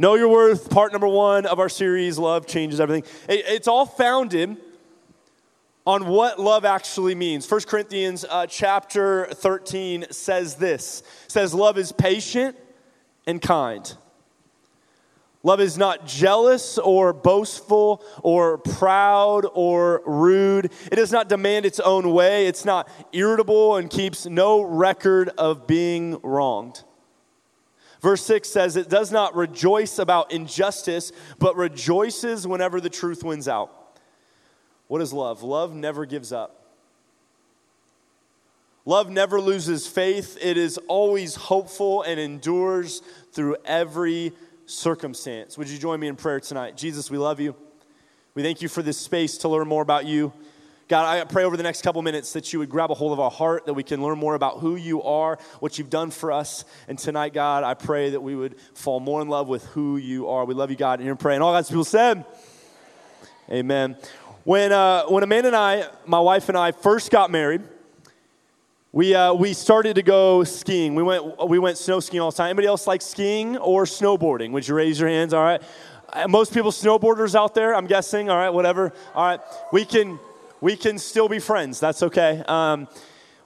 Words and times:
Know 0.00 0.14
Your 0.14 0.28
Worth, 0.28 0.70
part 0.70 0.92
number 0.92 1.06
one 1.06 1.44
of 1.44 1.58
our 1.58 1.68
series, 1.68 2.18
Love 2.18 2.46
Changes 2.46 2.80
Everything. 2.80 3.02
It, 3.28 3.44
it's 3.46 3.68
all 3.68 3.84
founded 3.84 4.56
on 5.86 6.06
what 6.06 6.40
love 6.40 6.64
actually 6.64 7.14
means. 7.14 7.50
1 7.50 7.60
Corinthians 7.66 8.24
uh, 8.30 8.46
chapter 8.46 9.26
13 9.26 10.06
says 10.10 10.54
this 10.54 11.02
says, 11.28 11.52
Love 11.52 11.76
is 11.76 11.92
patient 11.92 12.56
and 13.26 13.42
kind. 13.42 13.94
Love 15.42 15.60
is 15.60 15.76
not 15.76 16.06
jealous 16.06 16.78
or 16.78 17.12
boastful 17.12 18.02
or 18.22 18.56
proud 18.56 19.44
or 19.52 20.00
rude. 20.06 20.72
It 20.90 20.96
does 20.96 21.12
not 21.12 21.28
demand 21.28 21.66
its 21.66 21.78
own 21.78 22.14
way. 22.14 22.46
It's 22.46 22.64
not 22.64 22.88
irritable 23.12 23.76
and 23.76 23.90
keeps 23.90 24.24
no 24.24 24.62
record 24.62 25.28
of 25.36 25.66
being 25.66 26.18
wronged. 26.22 26.84
Verse 28.00 28.24
6 28.24 28.48
says, 28.48 28.76
It 28.76 28.88
does 28.88 29.12
not 29.12 29.36
rejoice 29.36 29.98
about 29.98 30.32
injustice, 30.32 31.12
but 31.38 31.56
rejoices 31.56 32.46
whenever 32.46 32.80
the 32.80 32.90
truth 32.90 33.22
wins 33.22 33.48
out. 33.48 33.72
What 34.88 35.02
is 35.02 35.12
love? 35.12 35.42
Love 35.42 35.74
never 35.74 36.06
gives 36.06 36.32
up. 36.32 36.56
Love 38.86 39.10
never 39.10 39.40
loses 39.40 39.86
faith. 39.86 40.38
It 40.40 40.56
is 40.56 40.78
always 40.88 41.34
hopeful 41.34 42.02
and 42.02 42.18
endures 42.18 43.02
through 43.32 43.56
every 43.64 44.32
circumstance. 44.66 45.58
Would 45.58 45.68
you 45.68 45.78
join 45.78 46.00
me 46.00 46.08
in 46.08 46.16
prayer 46.16 46.40
tonight? 46.40 46.76
Jesus, 46.76 47.10
we 47.10 47.18
love 47.18 47.38
you. 47.38 47.54
We 48.34 48.42
thank 48.42 48.62
you 48.62 48.68
for 48.68 48.82
this 48.82 48.96
space 48.96 49.38
to 49.38 49.48
learn 49.48 49.68
more 49.68 49.82
about 49.82 50.06
you. 50.06 50.32
God, 50.90 51.06
I 51.06 51.22
pray 51.22 51.44
over 51.44 51.56
the 51.56 51.62
next 51.62 51.82
couple 51.82 52.02
minutes 52.02 52.32
that 52.32 52.52
you 52.52 52.58
would 52.58 52.68
grab 52.68 52.90
a 52.90 52.94
hold 52.94 53.12
of 53.12 53.20
our 53.20 53.30
heart, 53.30 53.64
that 53.66 53.74
we 53.74 53.84
can 53.84 54.02
learn 54.02 54.18
more 54.18 54.34
about 54.34 54.58
who 54.58 54.74
you 54.74 55.04
are, 55.04 55.38
what 55.60 55.78
you've 55.78 55.88
done 55.88 56.10
for 56.10 56.32
us. 56.32 56.64
And 56.88 56.98
tonight, 56.98 57.32
God, 57.32 57.62
I 57.62 57.74
pray 57.74 58.10
that 58.10 58.20
we 58.20 58.34
would 58.34 58.58
fall 58.74 58.98
more 58.98 59.22
in 59.22 59.28
love 59.28 59.46
with 59.46 59.64
who 59.66 59.98
you 59.98 60.28
are. 60.28 60.44
We 60.44 60.52
love 60.52 60.68
you, 60.68 60.76
God, 60.76 60.98
and 60.98 61.06
you're 61.06 61.14
praying. 61.14 61.42
All 61.42 61.52
God's 61.52 61.68
people 61.68 61.84
said, 61.84 62.24
Amen. 63.48 63.96
When, 64.42 64.72
uh, 64.72 65.04
when 65.04 65.22
Amanda 65.22 65.46
and 65.50 65.56
I, 65.56 65.88
my 66.06 66.18
wife 66.18 66.48
and 66.48 66.58
I, 66.58 66.72
first 66.72 67.12
got 67.12 67.30
married, 67.30 67.62
we, 68.90 69.14
uh, 69.14 69.32
we 69.32 69.52
started 69.52 69.94
to 69.94 70.02
go 70.02 70.42
skiing. 70.42 70.96
We 70.96 71.04
went, 71.04 71.48
we 71.48 71.60
went 71.60 71.78
snow 71.78 72.00
skiing 72.00 72.20
all 72.20 72.32
the 72.32 72.36
time. 72.36 72.46
Anybody 72.46 72.66
else 72.66 72.88
like 72.88 73.00
skiing 73.02 73.56
or 73.58 73.84
snowboarding? 73.84 74.50
Would 74.50 74.66
you 74.66 74.74
raise 74.74 74.98
your 74.98 75.08
hands? 75.08 75.34
All 75.34 75.44
right. 75.44 75.62
Uh, 76.12 76.26
most 76.26 76.52
people 76.52 76.72
snowboarders 76.72 77.36
out 77.36 77.54
there, 77.54 77.76
I'm 77.76 77.86
guessing. 77.86 78.28
All 78.28 78.36
right, 78.36 78.50
whatever. 78.50 78.92
All 79.14 79.24
right. 79.24 79.40
We 79.72 79.84
can 79.84 80.18
we 80.60 80.76
can 80.76 80.98
still 80.98 81.28
be 81.28 81.38
friends. 81.38 81.80
That's 81.80 82.02
okay. 82.02 82.42
Um, 82.46 82.88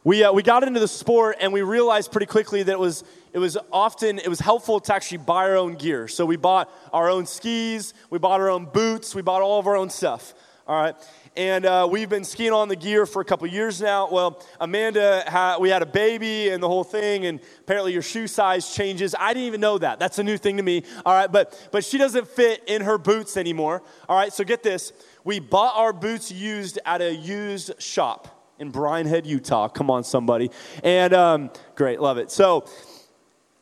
we, 0.03 0.23
uh, 0.23 0.33
we 0.33 0.43
got 0.43 0.65
into 0.65 0.81
the 0.81 0.89
sport 0.89 1.37
and 1.41 1.53
we 1.53 1.63
realized 1.63 2.13
pretty 2.13 2.27
quickly 2.27 2.63
that 2.63 2.73
it 2.73 2.79
was, 2.79 3.05
it 3.33 3.39
was 3.39 3.57
often 3.73 4.19
it 4.19 4.29
was 4.29 4.41
helpful 4.41 4.79
to 4.81 4.95
actually 4.95 5.19
buy 5.19 5.49
our 5.49 5.57
own 5.57 5.75
gear. 5.75 6.09
So 6.09 6.27
we 6.27 6.37
bought 6.37 6.71
our 6.93 7.09
own 7.09 7.27
skis 7.27 7.95
we 8.11 8.19
bought 8.19 8.41
our 8.41 8.51
own 8.51 8.67
boots 8.67 9.15
we 9.15 9.23
bought 9.23 9.43
all 9.43 9.59
of 9.59 9.67
our 9.67 9.77
own 9.77 9.91
stuff 9.91 10.35
all 10.67 10.81
right? 10.81 10.95
And 11.37 11.67
uh, 11.67 11.87
we've 11.91 12.09
been 12.09 12.25
skiing 12.25 12.53
on 12.53 12.69
the 12.69 12.77
gear 12.77 13.05
for 13.07 13.21
a 13.21 13.25
couple 13.25 13.47
years 13.49 13.81
now. 13.81 14.09
Well 14.11 14.43
amanda 14.61 15.25
ha- 15.27 15.57
we 15.59 15.71
had 15.71 15.83
a 15.83 15.87
baby 15.87 16.51
and 16.51 16.63
the 16.63 16.69
whole 16.69 16.85
thing 16.85 17.27
and 17.27 17.41
apparently 17.61 17.93
your 17.93 18.03
shoe 18.03 18.27
size 18.27 18.75
changes. 18.75 19.15
I 19.19 19.33
didn't 19.35 19.47
even 19.47 19.61
know 19.61 19.79
that. 19.79 19.99
That's 19.99 20.19
a 20.19 20.23
new 20.23 20.37
thing 20.37 20.59
to 20.59 20.63
me 20.63 20.85
all 21.07 21.15
right? 21.15 21.33
But 21.33 21.69
but 21.73 21.85
she 21.85 21.99
doesn't 21.99 22.29
fit 22.29 22.63
in 22.67 22.83
her 22.83 22.99
boots 22.99 23.37
anymore 23.37 23.83
all 24.09 24.17
right? 24.17 24.33
So 24.33 24.45
get 24.45 24.63
this 24.63 24.93
we 25.25 25.41
bought 25.41 25.75
our 25.77 25.93
boots 25.93 26.31
used 26.31 26.79
at 26.85 27.01
a 27.01 27.15
used 27.15 27.83
shop 27.83 28.53
in 28.59 28.71
Head, 29.07 29.27
Utah. 29.27 29.69
Come 29.69 29.91
on, 29.91 30.05
somebody. 30.05 30.51
And 30.83 31.13
um, 31.13 31.51
great, 31.75 32.01
love 32.01 32.19
it. 32.19 32.31
So 32.31 32.67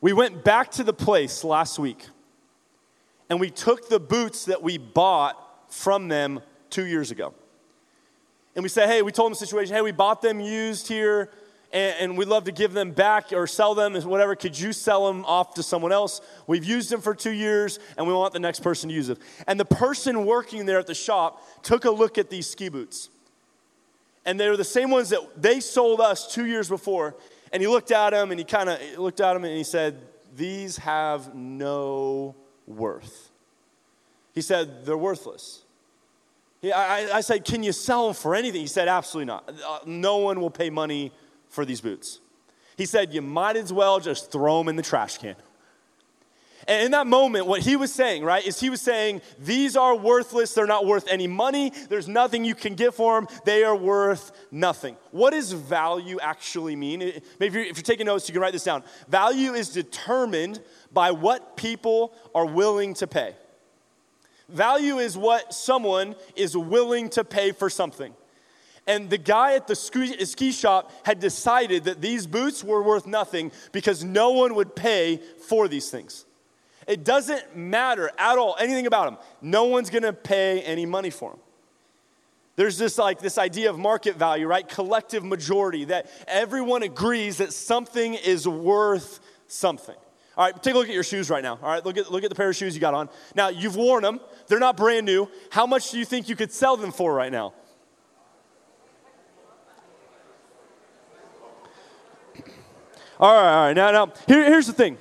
we 0.01 0.13
went 0.13 0.45
back 0.45 0.71
to 0.73 0.85
the 0.85 0.93
place 0.93 1.45
last 1.45 1.79
week 1.79 2.07
and 3.31 3.41
we 3.41 3.49
took 3.49 3.89
the 3.89 4.01
boots 4.01 4.45
that 4.47 4.63
we 4.63 4.77
bought 4.77 5.37
from 5.73 6.09
them 6.09 6.41
two 6.69 6.87
years 6.87 7.11
ago. 7.11 7.33
And 8.55 8.63
we 8.63 8.69
said, 8.69 8.89
hey, 8.89 9.01
we 9.01 9.13
told 9.13 9.29
them 9.29 9.33
the 9.33 9.47
situation, 9.47 9.75
hey, 9.75 9.81
we 9.81 9.93
bought 9.93 10.21
them 10.21 10.41
used 10.41 10.89
here 10.89 11.31
and, 11.73 11.97
and 12.01 12.19
we'd 12.19 12.29
love 12.29 12.45
to 12.45 12.53
give 12.53 12.73
them 12.73 12.93
back 12.93 13.33
or 13.33 13.47
sell 13.47 13.75
them, 13.75 13.95
whatever. 14.03 14.37
Could 14.37 14.59
you 14.59 14.73
sell 14.73 15.07
them 15.07 15.25
off 15.25 15.55
to 15.55 15.63
someone 15.63 15.93
else? 15.93 16.21
We've 16.47 16.65
used 16.65 16.91
them 16.91 17.01
for 17.01 17.15
two 17.15 17.31
years, 17.31 17.79
and 17.97 18.07
we 18.07 18.13
want 18.13 18.33
the 18.33 18.41
next 18.41 18.61
person 18.61 18.91
to 18.91 18.95
use 18.95 19.07
them. 19.07 19.19
And 19.47 19.59
the 19.59 19.65
person 19.65 20.27
working 20.27 20.67
there 20.67 20.79
at 20.79 20.87
the 20.87 20.95
shop 20.95 21.43
took 21.63 21.85
a 21.85 21.91
look 21.91 22.19
at 22.19 22.31
these 22.31 22.47
ski 22.47 22.69
boots. 22.69 23.09
And 24.25 24.39
they 24.39 24.49
were 24.49 24.57
the 24.57 24.65
same 24.65 24.91
ones 24.91 25.09
that 25.11 25.21
they 25.41 25.61
sold 25.61 26.01
us 26.01 26.33
two 26.33 26.47
years 26.47 26.69
before. 26.69 27.17
And 27.53 27.61
he 27.61 27.67
looked 27.67 27.91
at 27.91 28.11
them 28.11 28.31
and 28.31 28.39
he 28.39 28.45
kind 28.45 28.69
of 28.69 28.81
looked 28.99 29.21
at 29.21 29.35
them 29.35 29.45
and 29.45 29.57
he 29.57 29.65
said, 29.65 29.99
These 30.37 30.77
have 30.79 31.35
no 31.35 32.37
worth. 32.67 33.31
He 34.33 34.41
said, 34.41 34.87
They're 34.87 34.97
worthless. 34.97 35.63
I, 36.65 37.11
I, 37.13 37.21
said, 37.23 37.45
Can 37.45 37.65
you 37.65 37.73
sell 37.73 38.07
them 38.07 38.15
for 38.15 38.37
anything? 38.37 38.61
He 38.61 38.69
said, 38.69 38.87
Absolutely 38.87 39.27
not. 39.27 39.49
Uh, 39.49 39.81
no 39.85 40.19
one 40.19 40.41
will 40.41 40.51
pay 40.51 40.71
money 40.71 41.13
for 41.53 41.65
these 41.65 41.81
boots. 41.81 42.21
He 42.77 42.87
said, 42.87 43.15
You 43.15 43.23
might 43.23 43.57
as 43.57 43.73
well 43.73 44.01
just 44.01 44.33
throw 44.33 44.59
them 44.59 44.69
in 44.69 44.77
the 44.77 44.83
trash 44.83 45.19
can. 45.19 45.37
And 46.69 46.85
in 46.85 46.93
that 46.93 47.09
moment, 47.09 47.47
what 47.47 47.61
he 47.61 47.75
was 47.75 47.93
saying, 47.93 48.23
right, 48.23 48.47
is 48.47 48.61
he 48.61 48.71
was 48.71 48.81
saying, 48.81 49.21
These 49.39 49.77
are 49.77 49.95
worthless. 49.95 50.55
They're 50.55 50.67
not 50.67 50.87
worth 50.87 51.07
any 51.09 51.27
money. 51.27 51.73
There's 51.89 52.09
nothing 52.09 52.45
you 52.45 52.55
can 52.55 52.75
get 52.75 52.95
for 52.95 53.21
them. 53.21 53.29
They 53.45 53.65
are 53.65 53.77
worth 53.77 54.33
nothing. 54.51 54.97
What 55.11 55.31
does 55.31 55.53
value 55.53 56.19
actually 56.21 56.75
mean? 56.75 57.01
Maybe 57.39 57.61
if 57.61 57.77
you're 57.77 57.83
taking 57.83 58.07
notes, 58.07 58.29
you 58.29 58.33
can 58.33 58.41
write 58.41 58.53
this 58.53 58.65
down. 58.65 58.83
Value 59.09 59.53
is 59.53 59.69
determined 59.69 60.61
by 60.91 61.11
what 61.11 61.57
people 61.57 62.15
are 62.35 62.47
willing 62.47 62.95
to 62.95 63.07
pay. 63.07 63.35
Value 64.49 64.99
is 64.99 65.17
what 65.17 65.53
someone 65.53 66.15
is 66.37 66.57
willing 66.57 67.11
to 67.11 67.25
pay 67.25 67.53
for 67.53 67.69
something. 67.69 68.15
And 68.87 69.09
the 69.09 69.19
guy 69.19 69.55
at 69.55 69.69
the 69.69 69.77
ski 69.77 70.53
shop 70.53 70.91
had 71.05 71.21
decided 71.21 71.85
that 71.85 72.01
these 72.01 72.27
boots 72.27 72.65
were 72.65 72.83
worth 72.83 73.07
nothing 73.07 73.53
because 73.71 74.03
no 74.03 74.31
one 74.31 74.55
would 74.57 74.75
pay 74.75 75.21
for 75.47 75.69
these 75.69 75.89
things. 75.91 76.25
It 76.89 77.05
doesn't 77.05 77.57
matter 77.57 78.11
at 78.19 78.39
all, 78.39 78.57
anything 78.59 78.87
about 78.87 79.05
them. 79.05 79.19
No 79.41 79.65
one's 79.65 79.89
gonna 79.89 80.13
pay 80.13 80.63
any 80.63 80.85
money 80.85 81.11
for 81.11 81.31
them. 81.31 81.39
There's 82.57 82.77
this 82.77 82.99
like 82.99 83.21
this 83.21 83.39
idea 83.39 83.71
of 83.71 83.79
market 83.79 84.17
value, 84.17 84.47
right? 84.47 84.69
Collective 84.69 85.25
majority 85.25 85.85
that 85.87 86.11
everyone 86.27 86.83
agrees 86.83 87.39
that 87.39 87.53
something 87.53 88.15
is 88.15 88.47
worth 88.47 89.21
something. 89.47 89.97
All 90.37 90.45
right, 90.45 90.63
take 90.63 90.75
a 90.75 90.79
look 90.79 90.89
at 90.89 90.95
your 90.95 91.05
shoes 91.05 91.31
right 91.31 91.43
now. 91.43 91.59
All 91.63 91.69
right, 91.69 91.85
look 91.85 91.97
at, 91.97 92.11
look 92.11 92.25
at 92.25 92.31
the 92.31 92.35
pair 92.35 92.49
of 92.49 92.57
shoes 92.57 92.75
you 92.75 92.81
got 92.81 92.95
on. 92.95 93.09
Now, 93.35 93.49
you've 93.49 93.77
worn 93.77 94.03
them, 94.03 94.21
they're 94.49 94.59
not 94.59 94.77
brand 94.77 95.07
new. 95.07 95.29
How 95.51 95.67
much 95.67 95.91
do 95.91 95.99
you 95.99 96.05
think 96.05 96.29
you 96.29 96.37
could 96.37 96.53
sell 96.53 96.77
them 96.77 96.91
for 96.91 97.15
right 97.15 97.31
now? 97.31 97.53
All 103.23 103.33
right, 103.33 103.55
all 103.55 103.67
right. 103.67 103.73
Now, 103.73 103.93
now 103.93 104.13
here, 104.27 104.45
here's 104.45 104.67
the 104.67 104.73
thing. 104.73 104.99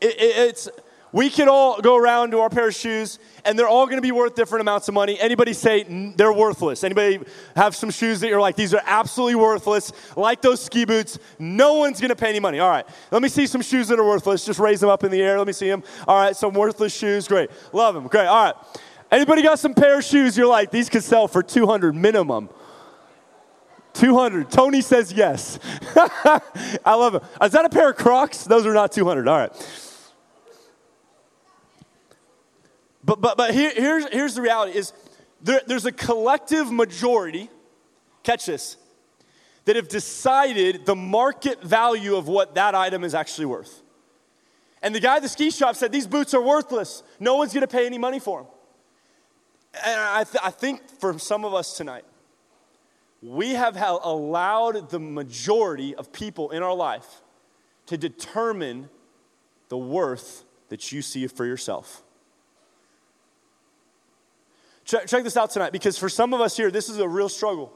It, 0.00 0.14
it, 0.18 0.48
it's 0.48 0.66
we 1.12 1.28
can 1.28 1.46
all 1.46 1.78
go 1.78 1.94
around 1.94 2.30
to 2.30 2.40
our 2.40 2.48
pair 2.48 2.68
of 2.68 2.74
shoes, 2.74 3.18
and 3.44 3.58
they're 3.58 3.68
all 3.68 3.84
going 3.84 3.98
to 3.98 4.02
be 4.02 4.12
worth 4.12 4.34
different 4.34 4.62
amounts 4.62 4.88
of 4.88 4.94
money. 4.94 5.20
Anybody 5.20 5.52
say 5.52 5.82
they're 6.16 6.32
worthless? 6.32 6.84
Anybody 6.84 7.20
have 7.54 7.76
some 7.76 7.90
shoes 7.90 8.20
that 8.20 8.28
you're 8.28 8.40
like 8.40 8.56
these 8.56 8.72
are 8.72 8.80
absolutely 8.86 9.34
worthless? 9.34 9.92
Like 10.16 10.40
those 10.40 10.64
ski 10.64 10.86
boots, 10.86 11.18
no 11.38 11.74
one's 11.74 12.00
going 12.00 12.08
to 12.08 12.16
pay 12.16 12.30
any 12.30 12.40
money. 12.40 12.60
All 12.60 12.70
right, 12.70 12.88
let 13.10 13.20
me 13.20 13.28
see 13.28 13.46
some 13.46 13.60
shoes 13.60 13.88
that 13.88 13.98
are 13.98 14.04
worthless. 14.04 14.46
Just 14.46 14.58
raise 14.58 14.80
them 14.80 14.88
up 14.88 15.04
in 15.04 15.10
the 15.10 15.20
air. 15.20 15.36
Let 15.36 15.46
me 15.46 15.52
see 15.52 15.68
them. 15.68 15.82
All 16.08 16.16
right, 16.16 16.34
some 16.34 16.54
worthless 16.54 16.96
shoes. 16.96 17.28
Great, 17.28 17.50
love 17.74 17.94
them. 17.94 18.06
Great. 18.06 18.26
All 18.26 18.44
right. 18.44 18.54
Anybody 19.10 19.42
got 19.42 19.58
some 19.58 19.74
pair 19.74 19.98
of 19.98 20.04
shoes 20.04 20.38
you're 20.38 20.46
like 20.46 20.70
these 20.70 20.88
could 20.88 21.04
sell 21.04 21.28
for 21.28 21.42
200 21.42 21.94
minimum? 21.94 22.48
200. 23.94 24.50
Tony 24.50 24.80
says 24.80 25.12
yes. 25.12 25.58
I 26.84 26.94
love 26.94 27.16
it. 27.16 27.22
Is 27.42 27.52
that 27.52 27.64
a 27.64 27.68
pair 27.68 27.90
of 27.90 27.96
Crocs? 27.96 28.44
Those 28.44 28.66
are 28.66 28.74
not 28.74 28.92
200. 28.92 29.28
All 29.28 29.38
right. 29.38 29.88
But, 33.04 33.20
but, 33.20 33.36
but 33.36 33.52
here, 33.52 33.72
here's, 33.74 34.08
here's 34.08 34.34
the 34.34 34.42
reality 34.42 34.78
is 34.78 34.92
there, 35.42 35.60
there's 35.66 35.86
a 35.86 35.92
collective 35.92 36.70
majority, 36.70 37.50
catch 38.22 38.46
this, 38.46 38.76
that 39.64 39.76
have 39.76 39.88
decided 39.88 40.86
the 40.86 40.94
market 40.94 41.62
value 41.62 42.16
of 42.16 42.28
what 42.28 42.54
that 42.54 42.74
item 42.74 43.04
is 43.04 43.14
actually 43.14 43.46
worth. 43.46 43.82
And 44.82 44.94
the 44.94 45.00
guy 45.00 45.16
at 45.16 45.22
the 45.22 45.28
ski 45.28 45.50
shop 45.50 45.76
said, 45.76 45.92
These 45.92 46.08
boots 46.08 46.34
are 46.34 46.42
worthless. 46.42 47.02
No 47.20 47.36
one's 47.36 47.52
going 47.52 47.62
to 47.62 47.68
pay 47.68 47.86
any 47.86 47.98
money 47.98 48.18
for 48.18 48.42
them. 48.42 48.50
And 49.84 50.00
I, 50.00 50.24
th- 50.24 50.42
I 50.42 50.50
think 50.50 50.80
for 50.98 51.18
some 51.18 51.44
of 51.44 51.54
us 51.54 51.76
tonight, 51.76 52.04
we 53.22 53.50
have 53.50 53.76
allowed 53.80 54.90
the 54.90 54.98
majority 54.98 55.94
of 55.94 56.12
people 56.12 56.50
in 56.50 56.62
our 56.62 56.74
life 56.74 57.22
to 57.86 57.96
determine 57.96 58.88
the 59.68 59.78
worth 59.78 60.44
that 60.68 60.90
you 60.90 61.02
see 61.02 61.26
for 61.28 61.46
yourself. 61.46 62.02
Check, 64.84 65.06
check, 65.06 65.22
this 65.22 65.36
out 65.36 65.50
tonight 65.50 65.72
because 65.72 65.96
for 65.96 66.08
some 66.08 66.34
of 66.34 66.40
us 66.40 66.56
here, 66.56 66.70
this 66.70 66.88
is 66.88 66.98
a 66.98 67.08
real 67.08 67.28
struggle. 67.28 67.72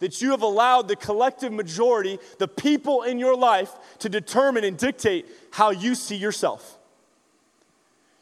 That 0.00 0.20
you 0.20 0.32
have 0.32 0.42
allowed 0.42 0.88
the 0.88 0.96
collective 0.96 1.52
majority, 1.54 2.18
the 2.38 2.46
people 2.46 3.02
in 3.02 3.18
your 3.18 3.34
life, 3.34 3.72
to 4.00 4.10
determine 4.10 4.62
and 4.62 4.76
dictate 4.76 5.26
how 5.52 5.70
you 5.70 5.94
see 5.94 6.16
yourself. 6.16 6.76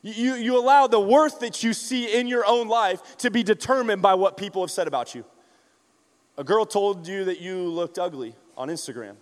You, 0.03 0.35
you 0.35 0.57
allow 0.57 0.87
the 0.87 1.01
worth 1.01 1.41
that 1.41 1.65
you 1.65 1.73
see 1.73 2.17
in 2.17 2.29
your 2.29 2.45
own 2.47 2.69
life 2.69 3.17
to 3.19 3.31
be 3.31 3.43
determined 3.43 4.03
by 4.03 4.15
what 4.15 4.37
people 4.37 4.63
have 4.63 4.71
said 4.71 4.87
about 4.87 5.17
you. 5.17 5.25
A 6.37 6.45
girl 6.45 6.67
told 6.67 7.07
you 7.07 7.25
that 7.27 7.41
you 7.41 7.69
looked 7.69 7.99
ugly 7.99 8.35
on 8.57 8.69
Instagram. 8.69 9.15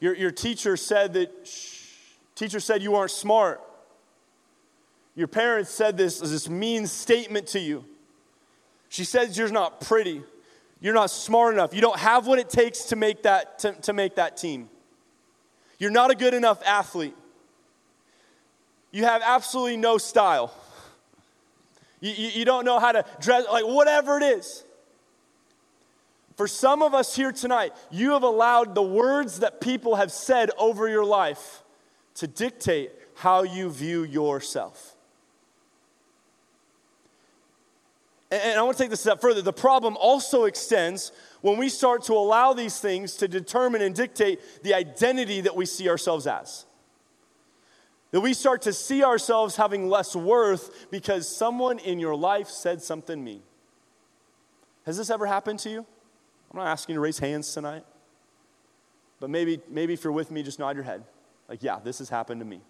Your, 0.00 0.14
your 0.14 0.30
teacher 0.30 0.76
said 0.76 1.14
that 1.14 1.30
shh, 1.44 1.84
teacher 2.34 2.60
said 2.60 2.82
you 2.82 2.94
aren't 2.94 3.10
smart. 3.10 3.60
Your 5.14 5.28
parents 5.28 5.70
said 5.70 5.96
this 5.96 6.22
as 6.22 6.30
this 6.30 6.48
mean 6.48 6.86
statement 6.86 7.48
to 7.48 7.58
you. 7.58 7.84
She 8.88 9.04
says 9.04 9.36
you're 9.36 9.48
not 9.48 9.80
pretty. 9.80 10.22
You're 10.80 10.94
not 10.94 11.10
smart 11.10 11.54
enough. 11.54 11.74
You 11.74 11.80
don't 11.80 11.98
have 11.98 12.26
what 12.26 12.38
it 12.38 12.48
takes 12.48 12.84
to 12.84 12.96
make 12.96 13.24
that, 13.24 13.58
to, 13.60 13.72
to 13.72 13.92
make 13.92 14.14
that 14.16 14.36
team. 14.36 14.68
You're 15.78 15.90
not 15.90 16.10
a 16.10 16.14
good 16.14 16.34
enough 16.34 16.62
athlete. 16.64 17.16
You 18.92 19.04
have 19.04 19.22
absolutely 19.24 19.76
no 19.76 19.98
style. 19.98 20.54
You, 22.00 22.12
you, 22.12 22.28
you 22.28 22.44
don't 22.44 22.64
know 22.64 22.78
how 22.78 22.92
to 22.92 23.04
dress, 23.20 23.44
like 23.50 23.64
whatever 23.66 24.18
it 24.18 24.22
is. 24.22 24.64
For 26.38 26.46
some 26.46 26.82
of 26.84 26.94
us 26.94 27.16
here 27.16 27.32
tonight, 27.32 27.72
you 27.90 28.12
have 28.12 28.22
allowed 28.22 28.76
the 28.76 28.82
words 28.82 29.40
that 29.40 29.60
people 29.60 29.96
have 29.96 30.12
said 30.12 30.50
over 30.56 30.88
your 30.88 31.04
life 31.04 31.64
to 32.14 32.28
dictate 32.28 32.92
how 33.16 33.42
you 33.42 33.68
view 33.70 34.04
yourself. 34.04 34.94
And 38.30 38.56
I 38.56 38.62
want 38.62 38.76
to 38.76 38.84
take 38.84 38.90
this 38.90 39.00
step 39.00 39.20
further. 39.20 39.42
The 39.42 39.52
problem 39.52 39.96
also 39.96 40.44
extends 40.44 41.10
when 41.40 41.58
we 41.58 41.68
start 41.68 42.04
to 42.04 42.12
allow 42.12 42.52
these 42.52 42.78
things 42.78 43.14
to 43.16 43.26
determine 43.26 43.82
and 43.82 43.92
dictate 43.92 44.62
the 44.62 44.74
identity 44.74 45.40
that 45.40 45.56
we 45.56 45.66
see 45.66 45.88
ourselves 45.88 46.28
as. 46.28 46.66
That 48.12 48.20
we 48.20 48.32
start 48.32 48.62
to 48.62 48.72
see 48.72 49.02
ourselves 49.02 49.56
having 49.56 49.88
less 49.88 50.14
worth 50.14 50.88
because 50.92 51.28
someone 51.28 51.80
in 51.80 51.98
your 51.98 52.14
life 52.14 52.46
said 52.48 52.80
something 52.80 53.24
mean. 53.24 53.42
Has 54.86 54.96
this 54.96 55.10
ever 55.10 55.26
happened 55.26 55.58
to 55.60 55.70
you? 55.70 55.86
I'm 56.50 56.58
not 56.58 56.66
asking 56.66 56.94
you 56.94 56.96
to 56.98 57.00
raise 57.00 57.18
hands 57.18 57.52
tonight. 57.52 57.84
But 59.20 59.30
maybe, 59.30 59.60
maybe 59.68 59.92
if 59.92 60.04
you're 60.04 60.12
with 60.12 60.30
me, 60.30 60.42
just 60.42 60.58
nod 60.58 60.76
your 60.76 60.84
head. 60.84 61.04
Like, 61.48 61.62
yeah, 61.62 61.78
this 61.82 61.98
has 61.98 62.08
happened 62.08 62.40
to 62.40 62.46
me. 62.46 62.60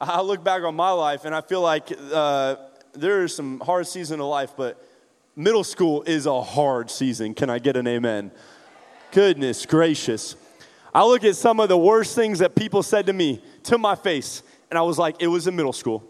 I 0.00 0.20
look 0.20 0.44
back 0.44 0.62
on 0.62 0.74
my 0.76 0.90
life 0.90 1.24
and 1.24 1.34
I 1.34 1.40
feel 1.40 1.60
like 1.60 1.90
uh, 2.12 2.56
there 2.92 3.24
is 3.24 3.34
some 3.34 3.60
hard 3.60 3.86
season 3.86 4.20
of 4.20 4.26
life, 4.26 4.52
but 4.56 4.82
middle 5.34 5.64
school 5.64 6.02
is 6.02 6.26
a 6.26 6.40
hard 6.40 6.90
season. 6.90 7.34
Can 7.34 7.50
I 7.50 7.58
get 7.58 7.76
an 7.76 7.86
amen? 7.86 8.30
Goodness 9.10 9.66
gracious. 9.66 10.36
I 10.94 11.04
look 11.04 11.24
at 11.24 11.36
some 11.36 11.60
of 11.60 11.68
the 11.68 11.78
worst 11.78 12.14
things 12.14 12.38
that 12.38 12.54
people 12.54 12.82
said 12.82 13.06
to 13.06 13.12
me 13.12 13.42
to 13.64 13.78
my 13.78 13.94
face, 13.94 14.42
and 14.70 14.78
I 14.78 14.82
was 14.82 14.98
like, 14.98 15.16
it 15.20 15.26
was 15.26 15.46
in 15.46 15.54
middle 15.56 15.72
school. 15.72 16.04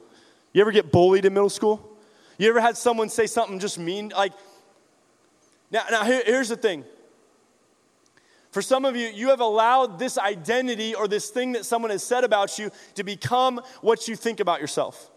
You 0.53 0.61
ever 0.61 0.73
get 0.73 0.93
bullied 0.93 1.25
in 1.25 1.35
middle 1.35 1.51
school? 1.51 1.97
You 2.39 2.49
ever 2.49 2.61
had 2.61 2.77
someone 2.77 3.09
say 3.09 3.27
something 3.27 3.59
just 3.59 3.79
mean? 3.79 4.11
Like, 4.17 4.33
now, 5.71 5.85
now 5.91 6.05
here, 6.05 6.23
here's 6.25 6.49
the 6.49 6.57
thing. 6.57 6.85
For 8.51 8.63
some 8.63 8.85
of 8.85 8.97
you, 8.97 9.09
you 9.09 9.29
have 9.29 9.41
allowed 9.41 9.99
this 9.99 10.17
identity 10.17 10.95
or 10.95 11.07
this 11.07 11.31
thing 11.31 11.53
that 11.53 11.65
someone 11.67 11.91
has 11.91 12.03
said 12.03 12.25
about 12.25 12.59
you 12.59 12.71
to 12.95 13.05
become 13.05 13.61
what 13.83 14.09
you 14.09 14.17
think 14.17 14.41
about 14.41 14.61
yourself. 14.61 15.11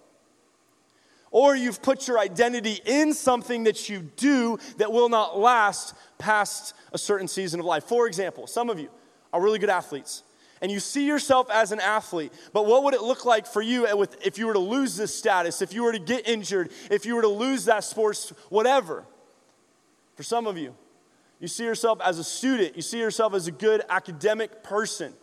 Or 1.31 1.55
you've 1.55 1.81
put 1.81 2.09
your 2.09 2.19
identity 2.19 2.81
in 2.85 3.13
something 3.13 3.63
that 3.63 3.87
you 3.87 4.01
do 4.17 4.59
that 4.77 4.91
will 4.91 5.07
not 5.07 5.39
last 5.39 5.95
past 6.17 6.75
a 6.91 6.97
certain 6.97 7.29
season 7.29 7.61
of 7.61 7.65
life. 7.65 7.85
For 7.85 8.05
example, 8.05 8.47
some 8.47 8.69
of 8.69 8.79
you 8.79 8.89
are 9.31 9.41
really 9.41 9.59
good 9.59 9.69
athletes 9.69 10.23
and 10.61 10.71
you 10.71 10.79
see 10.79 11.07
yourself 11.07 11.49
as 11.49 11.71
an 11.71 11.79
athlete, 11.79 12.31
but 12.53 12.67
what 12.67 12.83
would 12.83 12.93
it 12.93 13.01
look 13.01 13.25
like 13.25 13.47
for 13.47 13.61
you 13.61 13.87
if 14.23 14.37
you 14.37 14.45
were 14.45 14.53
to 14.53 14.59
lose 14.59 14.95
this 14.95 15.15
status, 15.15 15.61
if 15.61 15.73
you 15.73 15.83
were 15.83 15.91
to 15.91 15.99
get 15.99 16.27
injured, 16.27 16.71
if 16.91 17.05
you 17.05 17.15
were 17.15 17.23
to 17.23 17.27
lose 17.27 17.65
that 17.65 17.83
sports, 17.83 18.31
whatever? 18.49 19.03
For 20.15 20.23
some 20.23 20.47
of 20.47 20.57
you, 20.57 20.75
you 21.39 21.47
see 21.47 21.63
yourself 21.63 21.99
as 22.01 22.19
a 22.19 22.23
student, 22.23 22.75
you 22.75 22.81
see 22.81 22.99
yourself 22.99 23.33
as 23.33 23.47
a 23.47 23.51
good 23.51 23.83
academic 23.89 24.63
person. 24.63 25.13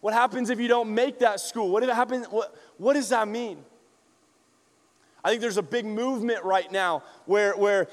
What 0.00 0.14
happens 0.14 0.50
if 0.50 0.60
you 0.60 0.68
don't 0.68 0.94
make 0.94 1.18
that 1.18 1.40
school? 1.40 1.68
What, 1.70 1.82
if 1.82 1.88
it 1.88 1.94
happens, 1.94 2.26
what, 2.26 2.54
what 2.78 2.94
does 2.94 3.08
that 3.10 3.28
mean? 3.28 3.58
I 5.22 5.28
think 5.28 5.42
there's 5.42 5.58
a 5.58 5.62
big 5.62 5.84
movement 5.84 6.44
right 6.44 6.70
now 6.70 7.02
where, 7.26 7.54
where, 7.54 7.88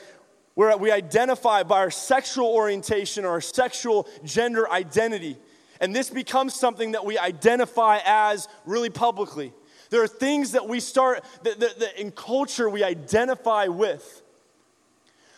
where 0.54 0.78
we 0.78 0.92
identify 0.92 1.64
by 1.64 1.80
our 1.80 1.92
sexual 1.92 2.48
orientation 2.48 3.26
or 3.26 3.30
our 3.30 3.42
sexual 3.42 4.08
gender 4.24 4.70
identity. 4.72 5.38
And 5.82 5.96
this 5.96 6.10
becomes 6.10 6.54
something 6.54 6.94
that 6.94 7.06
we 7.06 7.18
identify 7.18 8.00
as 8.06 8.48
really 8.66 8.90
publicly. 8.90 9.54
There 9.90 10.02
are 10.02 10.08
things 10.08 10.54
that 10.54 10.68
we 10.68 10.80
start, 10.80 11.24
that, 11.44 11.60
that, 11.60 11.80
that 11.80 12.00
in 12.00 12.12
culture 12.12 12.70
we 12.70 12.84
identify 12.84 13.68
with. 13.68 14.22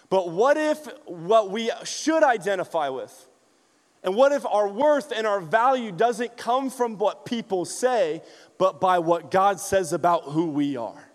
But 0.10 0.32
what 0.32 0.58
if 0.58 0.86
what 1.06 1.52
we 1.52 1.72
should 1.84 2.24
identify 2.24 2.90
with? 2.90 3.28
And 4.04 4.16
what 4.16 4.32
if 4.32 4.46
our 4.46 4.68
worth 4.68 5.12
and 5.12 5.28
our 5.28 5.42
value 5.42 5.92
doesn't 5.92 6.38
come 6.38 6.70
from 6.70 6.98
what 6.98 7.26
people 7.26 7.66
say, 7.66 8.24
but 8.58 8.80
by 8.80 9.00
what 9.00 9.30
God 9.30 9.60
says 9.60 9.94
about 9.94 10.24
who 10.24 10.50
we 10.52 10.78
are? 10.78 11.10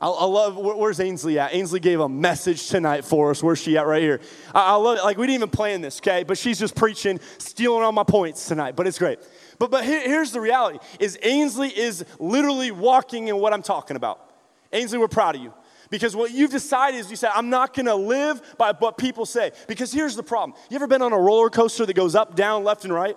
I, 0.00 0.08
love, 0.08 0.56
where's 0.56 1.00
Ainsley 1.00 1.38
at? 1.38 1.54
Ainsley 1.54 1.80
gave 1.80 1.98
a 2.00 2.08
message 2.08 2.68
tonight 2.68 3.04
for 3.06 3.30
us. 3.30 3.42
Where's 3.42 3.58
she 3.58 3.78
at 3.78 3.86
right 3.86 4.02
here? 4.02 4.20
I, 4.54 4.74
love 4.74 4.98
it. 4.98 5.04
Like, 5.04 5.16
we 5.16 5.26
didn't 5.26 5.36
even 5.36 5.48
plan 5.48 5.80
this, 5.80 5.98
okay? 6.00 6.24
But 6.24 6.36
she's 6.36 6.58
just 6.58 6.74
preaching, 6.74 7.20
stealing 7.38 7.82
all 7.82 7.92
my 7.92 8.02
points 8.02 8.46
tonight, 8.46 8.76
but 8.76 8.86
it's 8.86 8.98
great. 8.98 9.18
But, 9.58 9.70
but 9.70 9.84
here, 9.84 10.02
here's 10.02 10.32
the 10.32 10.40
reality 10.40 10.78
is 11.00 11.18
Ainsley 11.22 11.68
is 11.68 12.04
literally 12.18 12.70
walking 12.70 13.28
in 13.28 13.38
what 13.38 13.54
I'm 13.54 13.62
talking 13.62 13.96
about. 13.96 14.30
Ainsley, 14.72 14.98
we're 14.98 15.08
proud 15.08 15.36
of 15.36 15.42
you. 15.42 15.54
Because 15.90 16.16
what 16.16 16.30
you've 16.30 16.50
decided 16.50 16.98
is 16.98 17.10
you 17.10 17.16
said, 17.16 17.30
I'm 17.34 17.50
not 17.50 17.74
gonna 17.74 17.94
live 17.94 18.56
by 18.58 18.72
what 18.72 18.98
people 18.98 19.26
say. 19.26 19.52
Because 19.68 19.92
here's 19.92 20.16
the 20.16 20.22
problem. 20.22 20.56
You 20.70 20.76
ever 20.76 20.86
been 20.86 21.02
on 21.02 21.12
a 21.12 21.18
roller 21.18 21.50
coaster 21.50 21.84
that 21.86 21.94
goes 21.94 22.14
up, 22.14 22.36
down, 22.36 22.64
left, 22.64 22.84
and 22.84 22.92
right? 22.92 23.16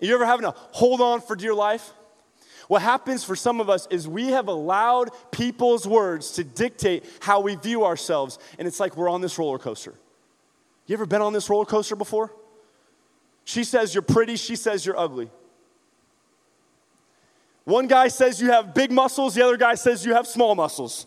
You 0.00 0.14
ever 0.14 0.26
having 0.26 0.44
to 0.44 0.54
hold 0.72 1.00
on 1.00 1.20
for 1.20 1.36
dear 1.36 1.54
life? 1.54 1.92
What 2.68 2.82
happens 2.82 3.24
for 3.24 3.36
some 3.36 3.60
of 3.60 3.68
us 3.68 3.86
is 3.90 4.08
we 4.08 4.28
have 4.28 4.48
allowed 4.48 5.10
people's 5.30 5.86
words 5.86 6.32
to 6.32 6.44
dictate 6.44 7.04
how 7.20 7.40
we 7.40 7.56
view 7.56 7.84
ourselves, 7.84 8.38
and 8.58 8.66
it's 8.66 8.80
like 8.80 8.96
we're 8.96 9.10
on 9.10 9.20
this 9.20 9.38
roller 9.38 9.58
coaster. 9.58 9.94
You 10.86 10.94
ever 10.94 11.06
been 11.06 11.22
on 11.22 11.32
this 11.32 11.48
roller 11.48 11.64
coaster 11.64 11.96
before? 11.96 12.32
She 13.44 13.64
says 13.64 13.94
you're 13.94 14.02
pretty, 14.02 14.36
she 14.36 14.56
says 14.56 14.84
you're 14.84 14.98
ugly. 14.98 15.30
One 17.64 17.86
guy 17.86 18.08
says 18.08 18.40
you 18.40 18.50
have 18.50 18.74
big 18.74 18.90
muscles, 18.90 19.34
the 19.34 19.42
other 19.42 19.56
guy 19.56 19.74
says 19.74 20.04
you 20.04 20.14
have 20.14 20.26
small 20.26 20.54
muscles. 20.54 21.06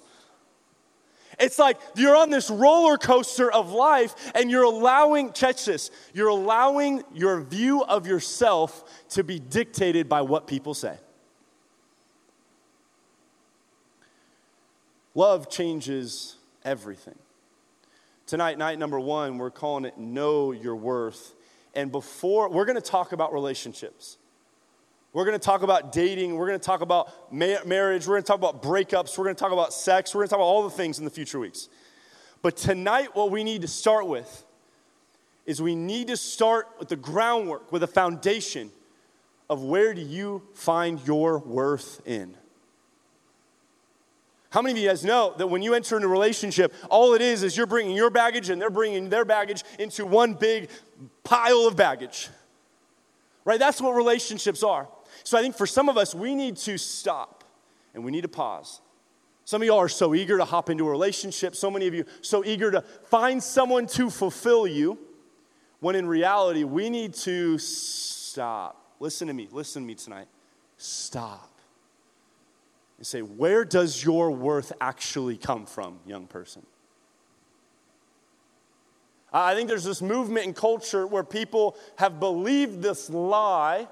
It's 1.39 1.59
like 1.59 1.79
you're 1.95 2.15
on 2.15 2.31
this 2.31 2.49
roller 2.49 2.97
coaster 2.97 3.51
of 3.51 3.71
life 3.71 4.31
and 4.33 4.49
you're 4.49 4.63
allowing, 4.63 5.31
catch 5.31 5.65
this, 5.65 5.91
you're 6.13 6.29
allowing 6.29 7.03
your 7.13 7.41
view 7.41 7.83
of 7.83 8.07
yourself 8.07 8.83
to 9.09 9.23
be 9.23 9.37
dictated 9.39 10.09
by 10.09 10.21
what 10.21 10.47
people 10.47 10.73
say. 10.73 10.97
Love 15.13 15.49
changes 15.49 16.35
everything. 16.63 17.17
Tonight, 18.25 18.57
night 18.57 18.77
number 18.77 18.99
one, 18.99 19.37
we're 19.37 19.49
calling 19.49 19.85
it 19.85 19.97
Know 19.97 20.51
Your 20.51 20.75
Worth. 20.75 21.33
And 21.73 21.91
before, 21.91 22.49
we're 22.49 22.65
gonna 22.65 22.81
talk 22.81 23.11
about 23.11 23.31
relationships. 23.31 24.17
We're 25.17 25.25
gonna 25.25 25.39
talk 25.39 25.63
about 25.63 25.91
dating. 25.91 26.35
We're 26.35 26.45
gonna 26.45 26.59
talk 26.59 26.81
about 26.81 27.33
ma- 27.33 27.63
marriage. 27.65 28.05
We're 28.05 28.17
gonna 28.17 28.21
talk 28.21 28.37
about 28.37 28.61
breakups. 28.61 29.17
We're 29.17 29.23
gonna 29.23 29.33
talk 29.33 29.51
about 29.51 29.73
sex. 29.73 30.13
We're 30.13 30.21
gonna 30.21 30.27
talk 30.27 30.37
about 30.37 30.45
all 30.45 30.61
the 30.61 30.69
things 30.69 30.99
in 30.99 31.05
the 31.05 31.09
future 31.09 31.39
weeks. 31.39 31.69
But 32.43 32.55
tonight, 32.55 33.15
what 33.15 33.31
we 33.31 33.43
need 33.43 33.63
to 33.63 33.67
start 33.67 34.05
with 34.05 34.45
is 35.47 35.59
we 35.59 35.73
need 35.73 36.09
to 36.09 36.17
start 36.17 36.67
with 36.77 36.89
the 36.89 36.95
groundwork, 36.95 37.71
with 37.71 37.81
a 37.81 37.87
foundation 37.87 38.69
of 39.49 39.63
where 39.63 39.95
do 39.95 40.01
you 40.01 40.43
find 40.53 41.01
your 41.07 41.39
worth 41.39 41.99
in? 42.05 42.37
How 44.51 44.61
many 44.61 44.73
of 44.73 44.77
you 44.77 44.87
guys 44.87 45.03
know 45.03 45.33
that 45.39 45.47
when 45.47 45.63
you 45.63 45.73
enter 45.73 45.95
into 45.95 46.07
a 46.07 46.11
relationship, 46.11 46.71
all 46.91 47.15
it 47.15 47.23
is 47.23 47.41
is 47.41 47.57
you're 47.57 47.65
bringing 47.65 47.95
your 47.95 48.11
baggage 48.11 48.51
and 48.51 48.61
they're 48.61 48.69
bringing 48.69 49.09
their 49.09 49.25
baggage 49.25 49.63
into 49.79 50.05
one 50.05 50.35
big 50.35 50.69
pile 51.23 51.65
of 51.65 51.75
baggage? 51.75 52.29
Right? 53.45 53.57
That's 53.57 53.81
what 53.81 53.95
relationships 53.95 54.61
are. 54.61 54.87
So 55.27 55.37
I 55.37 55.41
think 55.41 55.57
for 55.57 55.67
some 55.67 55.89
of 55.89 55.97
us, 55.97 56.15
we 56.15 56.33
need 56.33 56.55
to 56.55 56.77
stop 56.77 57.43
and 57.93 58.01
we 58.05 58.11
need 58.11 58.21
to 58.21 58.29
pause. 58.29 58.79
Some 59.43 59.61
of 59.61 59.67
y'all 59.67 59.77
are 59.77 59.89
so 59.89 60.15
eager 60.15 60.37
to 60.37 60.45
hop 60.45 60.69
into 60.69 60.87
a 60.87 60.89
relationship, 60.89 61.53
so 61.53 61.69
many 61.69 61.85
of 61.85 61.93
you 61.93 62.05
so 62.21 62.45
eager 62.45 62.71
to 62.71 62.79
find 62.79 63.43
someone 63.43 63.87
to 63.87 64.09
fulfill 64.09 64.65
you, 64.65 64.97
when 65.81 65.97
in 65.97 66.07
reality, 66.07 66.63
we 66.63 66.89
need 66.89 67.13
to 67.15 67.57
stop. 67.57 68.93
Listen 69.01 69.27
to 69.27 69.33
me, 69.33 69.49
listen 69.51 69.83
to 69.83 69.87
me 69.87 69.95
tonight. 69.95 70.29
Stop 70.77 71.59
and 72.95 73.05
say, 73.05 73.19
Where 73.19 73.65
does 73.65 74.01
your 74.01 74.31
worth 74.31 74.71
actually 74.79 75.35
come 75.35 75.65
from, 75.65 75.99
young 76.05 76.27
person? 76.27 76.65
I 79.33 79.55
think 79.55 79.67
there's 79.67 79.83
this 79.83 80.01
movement 80.01 80.45
in 80.45 80.53
culture 80.53 81.05
where 81.05 81.25
people 81.25 81.75
have 81.97 82.17
believed 82.17 82.81
this 82.81 83.09
lie 83.09 83.89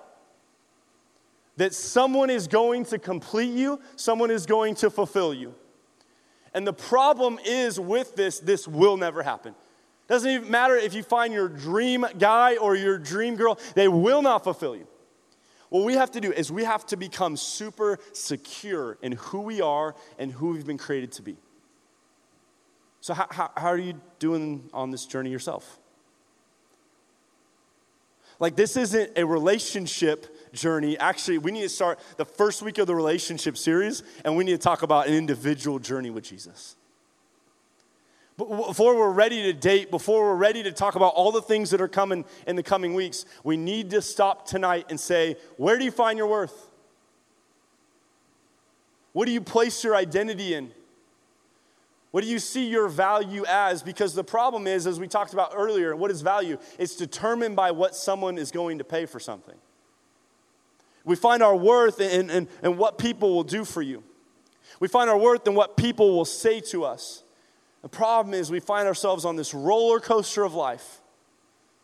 that 1.57 1.73
someone 1.73 2.29
is 2.29 2.47
going 2.47 2.85
to 2.85 2.99
complete 2.99 3.53
you, 3.53 3.79
someone 3.95 4.31
is 4.31 4.45
going 4.45 4.75
to 4.75 4.89
fulfill 4.89 5.33
you. 5.33 5.55
And 6.53 6.65
the 6.65 6.73
problem 6.73 7.39
is 7.45 7.79
with 7.79 8.15
this, 8.15 8.39
this 8.39 8.67
will 8.67 8.97
never 8.97 9.23
happen. 9.23 9.55
Doesn't 10.07 10.29
even 10.29 10.51
matter 10.51 10.75
if 10.75 10.93
you 10.93 11.03
find 11.03 11.33
your 11.33 11.49
dream 11.49 12.05
guy 12.17 12.57
or 12.57 12.75
your 12.75 12.97
dream 12.97 13.35
girl, 13.35 13.59
they 13.73 13.87
will 13.87 14.21
not 14.21 14.43
fulfill 14.43 14.75
you. 14.75 14.87
What 15.69 15.83
we 15.83 15.93
have 15.93 16.11
to 16.11 16.21
do 16.21 16.31
is 16.31 16.51
we 16.51 16.63
have 16.63 16.85
to 16.87 16.97
become 16.97 17.35
super 17.35 17.99
secure 18.13 18.97
in 19.01 19.13
who 19.13 19.41
we 19.41 19.61
are 19.61 19.95
and 20.19 20.31
who 20.31 20.51
we've 20.51 20.65
been 20.65 20.77
created 20.77 21.11
to 21.13 21.21
be. 21.21 21.37
So, 23.01 23.13
how, 23.13 23.27
how, 23.29 23.51
how 23.57 23.67
are 23.67 23.77
you 23.77 23.99
doing 24.19 24.69
on 24.73 24.91
this 24.91 25.05
journey 25.05 25.31
yourself? 25.31 25.79
Like, 28.39 28.55
this 28.55 28.77
isn't 28.77 29.17
a 29.17 29.25
relationship 29.25 30.34
journey. 30.55 30.97
Actually, 30.97 31.37
we 31.37 31.51
need 31.51 31.61
to 31.61 31.69
start 31.69 31.99
the 32.17 32.25
first 32.25 32.61
week 32.61 32.77
of 32.77 32.87
the 32.87 32.95
relationship 32.95 33.57
series, 33.57 34.03
and 34.23 34.35
we 34.35 34.43
need 34.43 34.53
to 34.53 34.57
talk 34.57 34.81
about 34.81 35.07
an 35.07 35.13
individual 35.13 35.79
journey 35.79 36.09
with 36.09 36.23
Jesus. 36.23 36.75
But 38.37 38.49
Before 38.49 38.95
we're 38.95 39.11
ready 39.11 39.43
to 39.43 39.53
date, 39.53 39.91
before 39.91 40.23
we're 40.23 40.35
ready 40.35 40.63
to 40.63 40.71
talk 40.71 40.95
about 40.95 41.13
all 41.13 41.31
the 41.31 41.41
things 41.41 41.69
that 41.69 41.79
are 41.79 41.87
coming 41.87 42.25
in 42.47 42.55
the 42.55 42.63
coming 42.63 42.93
weeks, 42.93 43.25
we 43.43 43.55
need 43.55 43.91
to 43.91 44.01
stop 44.01 44.45
tonight 44.45 44.87
and 44.89 44.99
say, 44.99 45.37
Where 45.57 45.77
do 45.77 45.85
you 45.85 45.91
find 45.91 46.17
your 46.17 46.27
worth? 46.27 46.69
What 49.13 49.25
do 49.25 49.31
you 49.31 49.39
place 49.39 49.83
your 49.83 49.95
identity 49.95 50.53
in? 50.53 50.71
What 52.11 52.23
do 52.23 52.29
you 52.29 52.39
see 52.39 52.69
your 52.69 52.87
value 52.87 53.43
as? 53.45 53.83
Because 53.83 54.13
the 54.13 54.23
problem 54.23 54.67
is, 54.67 54.87
as 54.87 54.99
we 54.99 55.07
talked 55.07 55.33
about 55.33 55.51
earlier, 55.53 55.95
what 55.95 56.11
is 56.11 56.21
value? 56.21 56.57
It's 56.77 56.95
determined 56.95 57.57
by 57.57 57.71
what 57.71 57.95
someone 57.95 58.37
is 58.37 58.51
going 58.51 58.77
to 58.77 58.85
pay 58.85 59.05
for 59.05 59.19
something. 59.19 59.55
We 61.05 61.15
find 61.15 61.41
our 61.43 61.55
worth 61.55 62.01
in, 62.01 62.29
in, 62.29 62.47
in 62.63 62.77
what 62.77 62.97
people 62.97 63.33
will 63.33 63.43
do 63.43 63.63
for 63.63 63.81
you. 63.81 64.03
We 64.79 64.87
find 64.87 65.09
our 65.09 65.17
worth 65.17 65.47
in 65.47 65.53
what 65.53 65.77
people 65.77 66.15
will 66.15 66.25
say 66.25 66.59
to 66.61 66.83
us. 66.83 67.23
The 67.83 67.89
problem 67.89 68.33
is 68.33 68.49
we 68.49 68.59
find 68.59 68.87
ourselves 68.87 69.23
on 69.23 69.35
this 69.35 69.53
roller 69.53 69.99
coaster 69.99 70.43
of 70.43 70.55
life. 70.55 71.01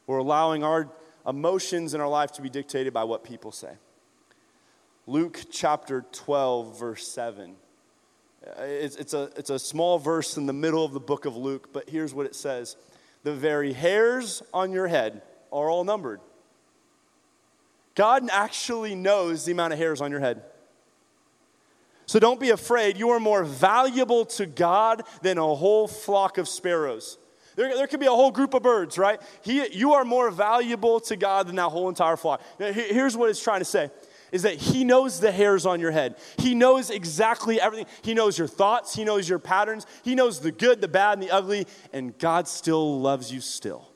We're 0.08 0.18
allowing 0.18 0.64
our 0.64 0.90
emotions 1.28 1.94
in 1.94 2.02
our 2.02 2.10
life 2.10 2.32
to 2.34 2.42
be 2.42 2.50
dictated 2.50 2.92
by 2.94 3.04
what 3.04 3.24
people 3.24 3.52
say. 3.52 3.74
Luke 5.06 5.42
chapter 5.52 6.06
12, 6.12 6.80
verse 6.80 7.08
7. 7.08 7.56
Uh, 8.46 8.62
it's, 8.64 8.96
it's, 8.96 9.14
a, 9.14 9.30
it's 9.36 9.52
a 9.52 9.60
small 9.60 10.00
verse 10.00 10.38
in 10.38 10.48
the 10.48 10.54
middle 10.54 10.84
of 10.84 10.94
the 10.94 11.00
book 11.00 11.26
of 11.26 11.38
Luke, 11.38 11.70
but 11.72 11.88
here's 11.88 12.14
what 12.14 12.26
it 12.26 12.36
says 12.36 12.76
The 13.24 13.34
very 13.34 13.74
hairs 13.74 14.42
on 14.54 14.72
your 14.72 14.88
head 14.88 15.22
are 15.52 15.70
all 15.70 15.84
numbered. 15.84 16.22
God 17.96 18.30
actually 18.32 18.96
knows 18.96 19.46
the 19.46 19.52
amount 19.52 19.74
of 19.74 19.80
hairs 19.80 20.02
on 20.02 20.12
your 20.12 20.20
head. 20.20 20.44
So 22.06 22.20
don't 22.20 22.40
be 22.40 22.50
afraid. 22.50 22.98
You 22.98 23.12
are 23.12 23.20
more 23.20 23.44
valuable 23.44 24.26
to 24.26 24.46
God 24.46 25.04
than 25.22 25.38
a 25.38 25.56
whole 25.56 25.88
flock 25.88 26.38
of 26.38 26.48
sparrows. 26.48 27.18
There, 27.56 27.76
there 27.76 27.88
could 27.88 28.00
be 28.00 28.06
a 28.06 28.12
whole 28.12 28.32
group 28.32 28.54
of 28.54 28.64
birds, 28.64 28.98
right? 28.98 29.22
He, 29.42 29.68
you 29.74 29.94
are 29.94 30.06
more 30.06 30.32
valuable 30.32 31.00
to 31.02 31.16
God 31.16 31.48
than 31.48 31.56
that 31.58 31.70
whole 31.70 31.90
entire 31.90 32.18
flock. 32.18 32.42
Now, 32.60 32.72
here's 32.72 33.16
what 33.16 33.30
it's 33.30 33.44
trying 33.44 33.60
to 33.60 33.66
say 33.66 33.92
is 34.32 34.44
that 34.44 34.56
he 34.56 34.86
knows 34.86 35.20
the 35.20 35.32
hairs 35.32 35.66
on 35.66 35.82
your 35.82 35.92
head. 35.92 36.16
He 36.38 36.56
knows 36.56 36.90
exactly 36.90 37.60
everything. 37.60 37.88
He 38.02 38.14
knows 38.14 38.38
your 38.38 38.48
thoughts, 38.48 38.96
he 38.96 39.04
knows 39.04 39.28
your 39.28 39.40
patterns, 39.40 39.86
he 40.04 40.16
knows 40.16 40.40
the 40.40 40.52
good, 40.52 40.80
the 40.80 40.88
bad, 40.88 41.18
and 41.18 41.24
the 41.24 41.32
ugly, 41.32 41.68
and 41.92 42.18
God 42.18 42.48
still 42.48 43.00
loves 43.02 43.32
you 43.32 43.42
still. 43.42 43.91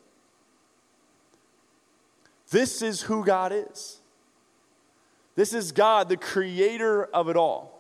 This 2.50 2.82
is 2.82 3.02
who 3.02 3.26
God 3.26 3.52
is. 3.54 4.00
This 5.36 5.54
is 5.54 5.72
God, 5.72 6.10
the 6.10 6.18
creator 6.18 7.06
of 7.06 7.30
it 7.30 7.36
all. 7.36 7.72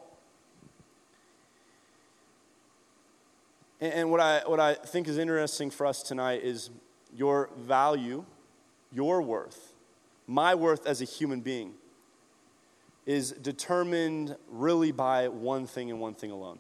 And 3.79 4.09
what 4.09 4.19
I, 4.19 4.41
what 4.45 4.59
I 4.59 4.73
think 4.73 5.07
is 5.07 5.17
interesting 5.17 5.69
for 5.69 5.85
us 5.85 6.01
tonight 6.01 6.43
is 6.43 6.69
your 7.15 7.49
value, 7.57 8.25
your 8.91 9.21
worth, 9.21 9.73
my 10.27 10.55
worth 10.55 10.87
as 10.87 11.01
a 11.01 11.05
human 11.05 11.41
being 11.41 11.73
is 13.05 13.31
determined 13.31 14.35
really 14.49 14.91
by 14.91 15.27
one 15.27 15.67
thing 15.67 15.91
and 15.91 15.99
one 15.99 16.15
thing 16.15 16.31
alone. 16.31 16.57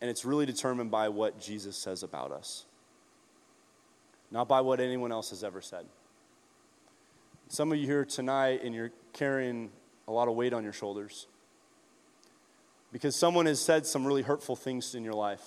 And 0.00 0.10
it's 0.10 0.24
really 0.24 0.46
determined 0.46 0.90
by 0.90 1.08
what 1.08 1.40
Jesus 1.40 1.76
says 1.76 2.02
about 2.02 2.30
us, 2.30 2.64
not 4.30 4.48
by 4.48 4.60
what 4.60 4.80
anyone 4.80 5.12
else 5.12 5.30
has 5.30 5.42
ever 5.42 5.60
said. 5.60 5.86
Some 7.52 7.70
of 7.70 7.76
you 7.76 7.84
here 7.84 8.06
tonight, 8.06 8.62
and 8.64 8.74
you're 8.74 8.92
carrying 9.12 9.70
a 10.08 10.10
lot 10.10 10.26
of 10.26 10.34
weight 10.34 10.54
on 10.54 10.64
your 10.64 10.72
shoulders 10.72 11.26
because 12.92 13.14
someone 13.14 13.44
has 13.44 13.60
said 13.60 13.84
some 13.84 14.06
really 14.06 14.22
hurtful 14.22 14.56
things 14.56 14.94
in 14.94 15.04
your 15.04 15.12
life 15.12 15.42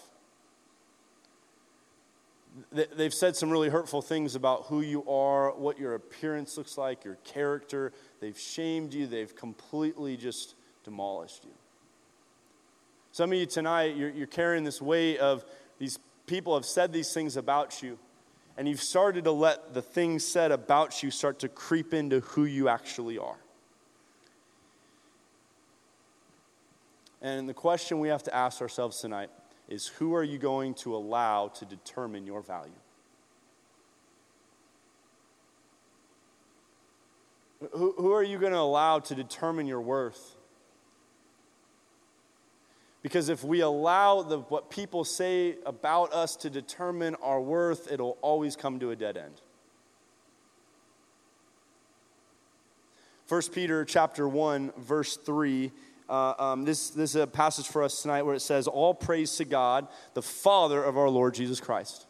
they've 2.72 3.14
said 3.14 3.36
some 3.36 3.50
really 3.50 3.70
hurtful 3.70 4.02
things 4.02 4.36
about 4.36 4.66
who 4.68 4.82
you 4.82 5.04
are, 5.10 5.52
what 5.52 5.80
your 5.80 5.96
appearance 5.96 6.58
looks 6.58 6.78
like, 6.78 7.04
your 7.04 7.18
character. 7.24 7.92
They've 8.22 8.38
shamed 8.38 8.94
you, 8.94 9.08
they've 9.08 9.36
completely 9.36 10.16
just 10.16 10.56
demolished 10.84 11.44
you. 11.44 11.52
Some 13.12 13.32
of 13.32 13.38
you 13.38 13.46
tonight, 13.46 13.96
you're, 13.96 14.12
you're 14.12 14.28
carrying 14.28 14.64
this 14.64 14.82
weight 14.82 15.18
of 15.18 15.44
these 15.80 16.00
people 16.28 16.54
have 16.54 16.66
said 16.66 16.94
these 16.94 17.14
things 17.14 17.36
about 17.36 17.82
you, 17.82 17.98
and 18.58 18.68
you've 18.68 18.82
started 18.82 19.26
to 19.26 19.32
let 19.32 19.74
the 19.74 19.82
things 19.82 20.26
said 20.26 20.52
about 20.52 21.04
you 21.04 21.12
start 21.12 21.40
to 21.40 21.50
creep 21.50 21.94
into 21.94 22.22
who 22.22 22.46
you 22.46 22.70
actually 22.70 23.18
are. 23.18 23.38
And 27.22 27.50
the 27.50 27.54
question 27.54 28.00
we 28.00 28.10
have 28.10 28.24
to 28.24 28.36
ask 28.36 28.62
ourselves 28.62 29.00
tonight 29.00 29.30
is 29.68 29.88
who 29.88 30.14
are 30.14 30.24
you 30.24 30.38
going 30.38 30.74
to 30.76 30.96
allow 30.96 31.48
to 31.50 31.66
determine 31.66 32.26
your 32.26 32.42
value? 32.42 32.72
Who, 37.72 37.94
who 37.98 38.14
are 38.14 38.24
you 38.24 38.38
going 38.38 38.52
to 38.52 38.60
allow 38.60 39.00
to 39.00 39.16
determine 39.16 39.66
your 39.66 39.82
worth? 39.82 40.36
Because 43.06 43.30
if 43.30 43.44
we 43.44 43.60
allow 43.60 44.24
the, 44.24 44.40
what 44.40 44.72
people 44.72 45.04
say 45.04 45.58
about 45.64 46.12
us 46.12 46.36
to 46.38 46.50
determine 46.50 47.14
our 47.22 47.40
worth, 47.40 47.92
it'll 47.92 48.18
always 48.24 48.56
come 48.56 48.80
to 48.80 48.90
a 48.90 48.96
dead 48.96 49.16
end. 49.16 49.42
1 53.28 53.42
Peter 53.54 53.86
chapter 53.86 54.28
1 54.28 54.74
verse 54.80 55.18
3 55.18 55.72
uh, 56.10 56.34
um, 56.40 56.66
this, 56.66 56.90
this 56.90 57.12
is 57.12 57.22
a 57.22 57.28
passage 57.28 57.68
for 57.68 57.84
us 57.84 58.02
tonight 58.02 58.24
where 58.24 58.34
it 58.34 58.40
says, 58.40 58.68
All 58.68 58.96
praise 58.96 59.36
to 59.36 59.46
God, 59.46 59.88
the 60.16 60.24
Father 60.24 60.84
of 60.84 60.98
our 60.98 61.10
Lord 61.10 61.36
Jesus 61.36 61.60
Christ. 61.60 62.08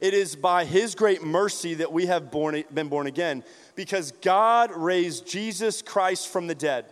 It 0.00 0.14
is 0.14 0.34
by 0.34 0.64
His 0.64 0.94
great 0.94 1.22
mercy 1.22 1.74
that 1.74 1.92
we 1.92 2.06
have 2.06 2.30
born, 2.30 2.64
been 2.72 2.88
born 2.88 3.06
again, 3.06 3.44
because 3.74 4.12
God 4.12 4.70
raised 4.74 5.26
Jesus 5.26 5.82
Christ 5.82 6.28
from 6.28 6.46
the 6.46 6.54
dead. 6.54 6.86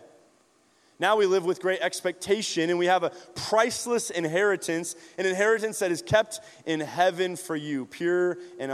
Now 1.01 1.15
we 1.15 1.25
live 1.25 1.45
with 1.45 1.59
great 1.59 1.81
expectation, 1.81 2.69
and 2.69 2.77
we 2.77 2.85
have 2.85 3.01
a 3.01 3.09
priceless 3.33 4.11
inheritance, 4.11 4.95
an 5.17 5.25
inheritance 5.25 5.79
that 5.79 5.91
is 5.91 6.03
kept 6.03 6.39
in 6.67 6.79
heaven 6.79 7.35
for 7.35 7.55
you, 7.55 7.87
pure 7.87 8.37
and 8.59 8.71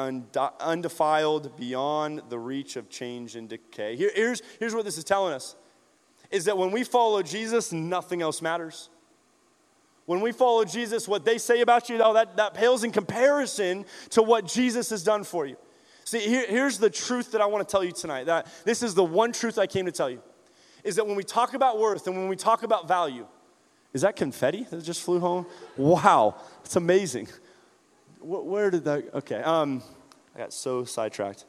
undefiled, 0.60 1.56
beyond 1.56 2.24
the 2.28 2.38
reach 2.38 2.76
of 2.76 2.90
change 2.90 3.38
and 3.38 3.48
decay. 3.48 3.96
Here, 3.96 4.12
here's, 4.14 4.42
here's 4.60 4.76
what 4.76 4.84
this 4.84 4.98
is 4.98 5.06
telling 5.06 5.34
us 5.34 5.56
is 6.30 6.44
that 6.44 6.58
when 6.58 6.72
we 6.72 6.84
follow 6.84 7.24
Jesus, 7.24 7.72
nothing 7.72 8.22
else 8.22 8.42
matters. 8.42 8.90
When 10.06 10.20
we 10.20 10.34
follow 10.34 10.66
Jesus, 10.66 11.08
what 11.08 11.24
they 11.24 11.38
say 11.38 11.62
about 11.62 11.88
you, 11.88 11.98
though, 11.98 12.12
that, 12.12 12.36
that 12.36 12.54
pales 12.54 12.84
in 12.84 12.92
comparison 12.92 13.86
to 14.10 14.22
what 14.22 14.46
Jesus 14.46 14.90
has 14.90 15.02
done 15.02 15.24
for 15.24 15.46
you. 15.46 15.56
See, 16.04 16.20
here, 16.20 16.46
here's 16.46 16.78
the 16.78 16.90
truth 16.90 17.32
that 17.32 17.40
I 17.40 17.46
want 17.46 17.66
to 17.66 17.72
tell 17.72 17.86
you 17.86 17.94
tonight. 17.94 18.26
That 18.26 18.48
this 18.66 18.84
is 18.84 18.96
the 18.96 19.04
one 19.06 19.32
truth 19.32 19.58
I 19.58 19.66
came 19.66 19.86
to 19.86 19.94
tell 19.94 20.10
you. 20.10 20.22
Is 20.88 20.96
that 20.96 21.06
when 21.06 21.18
we 21.18 21.24
talk 21.26 21.54
about 21.54 21.80
worth 21.80 22.08
and 22.08 22.16
when 22.16 22.30
we 22.30 22.38
talk 22.38 22.64
about 22.64 22.88
value, 22.88 23.28
is 23.92 24.04
that 24.04 24.16
confetti 24.16 24.66
that 24.72 24.82
just 24.86 25.02
flew 25.02 25.20
home? 25.20 25.46
Wow, 25.76 26.36
it's 26.64 26.78
amazing. 26.78 27.28
Where 28.22 28.72
did 28.72 28.86
that? 28.86 29.14
Okay, 29.14 29.42
um, 29.42 29.84
I 30.34 30.40
got 30.40 30.54
so 30.54 30.86
sidetracked. 30.86 31.44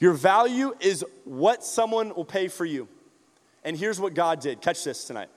Your 0.00 0.12
value 0.12 0.74
is 0.80 1.02
what 1.24 1.64
someone 1.64 2.14
will 2.14 2.26
pay 2.26 2.48
for 2.48 2.66
you. 2.66 2.88
And 3.64 3.74
here's 3.74 3.98
what 3.98 4.12
God 4.12 4.40
did. 4.40 4.60
Catch 4.60 4.84
this 4.84 5.04
tonight. 5.04 5.30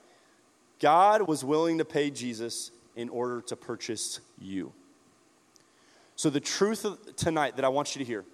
God 0.80 1.22
was 1.26 1.42
willing 1.42 1.78
to 1.78 1.86
pay 1.86 2.10
Jesus 2.10 2.70
in 2.96 3.08
order 3.08 3.40
to 3.40 3.56
purchase 3.56 4.20
you. 4.38 4.74
So, 6.16 6.28
the 6.28 6.40
truth 6.40 7.16
tonight 7.16 7.56
that 7.56 7.64
I 7.64 7.68
want 7.68 7.96
you 7.96 8.00
to 8.00 8.04
hear 8.04 8.26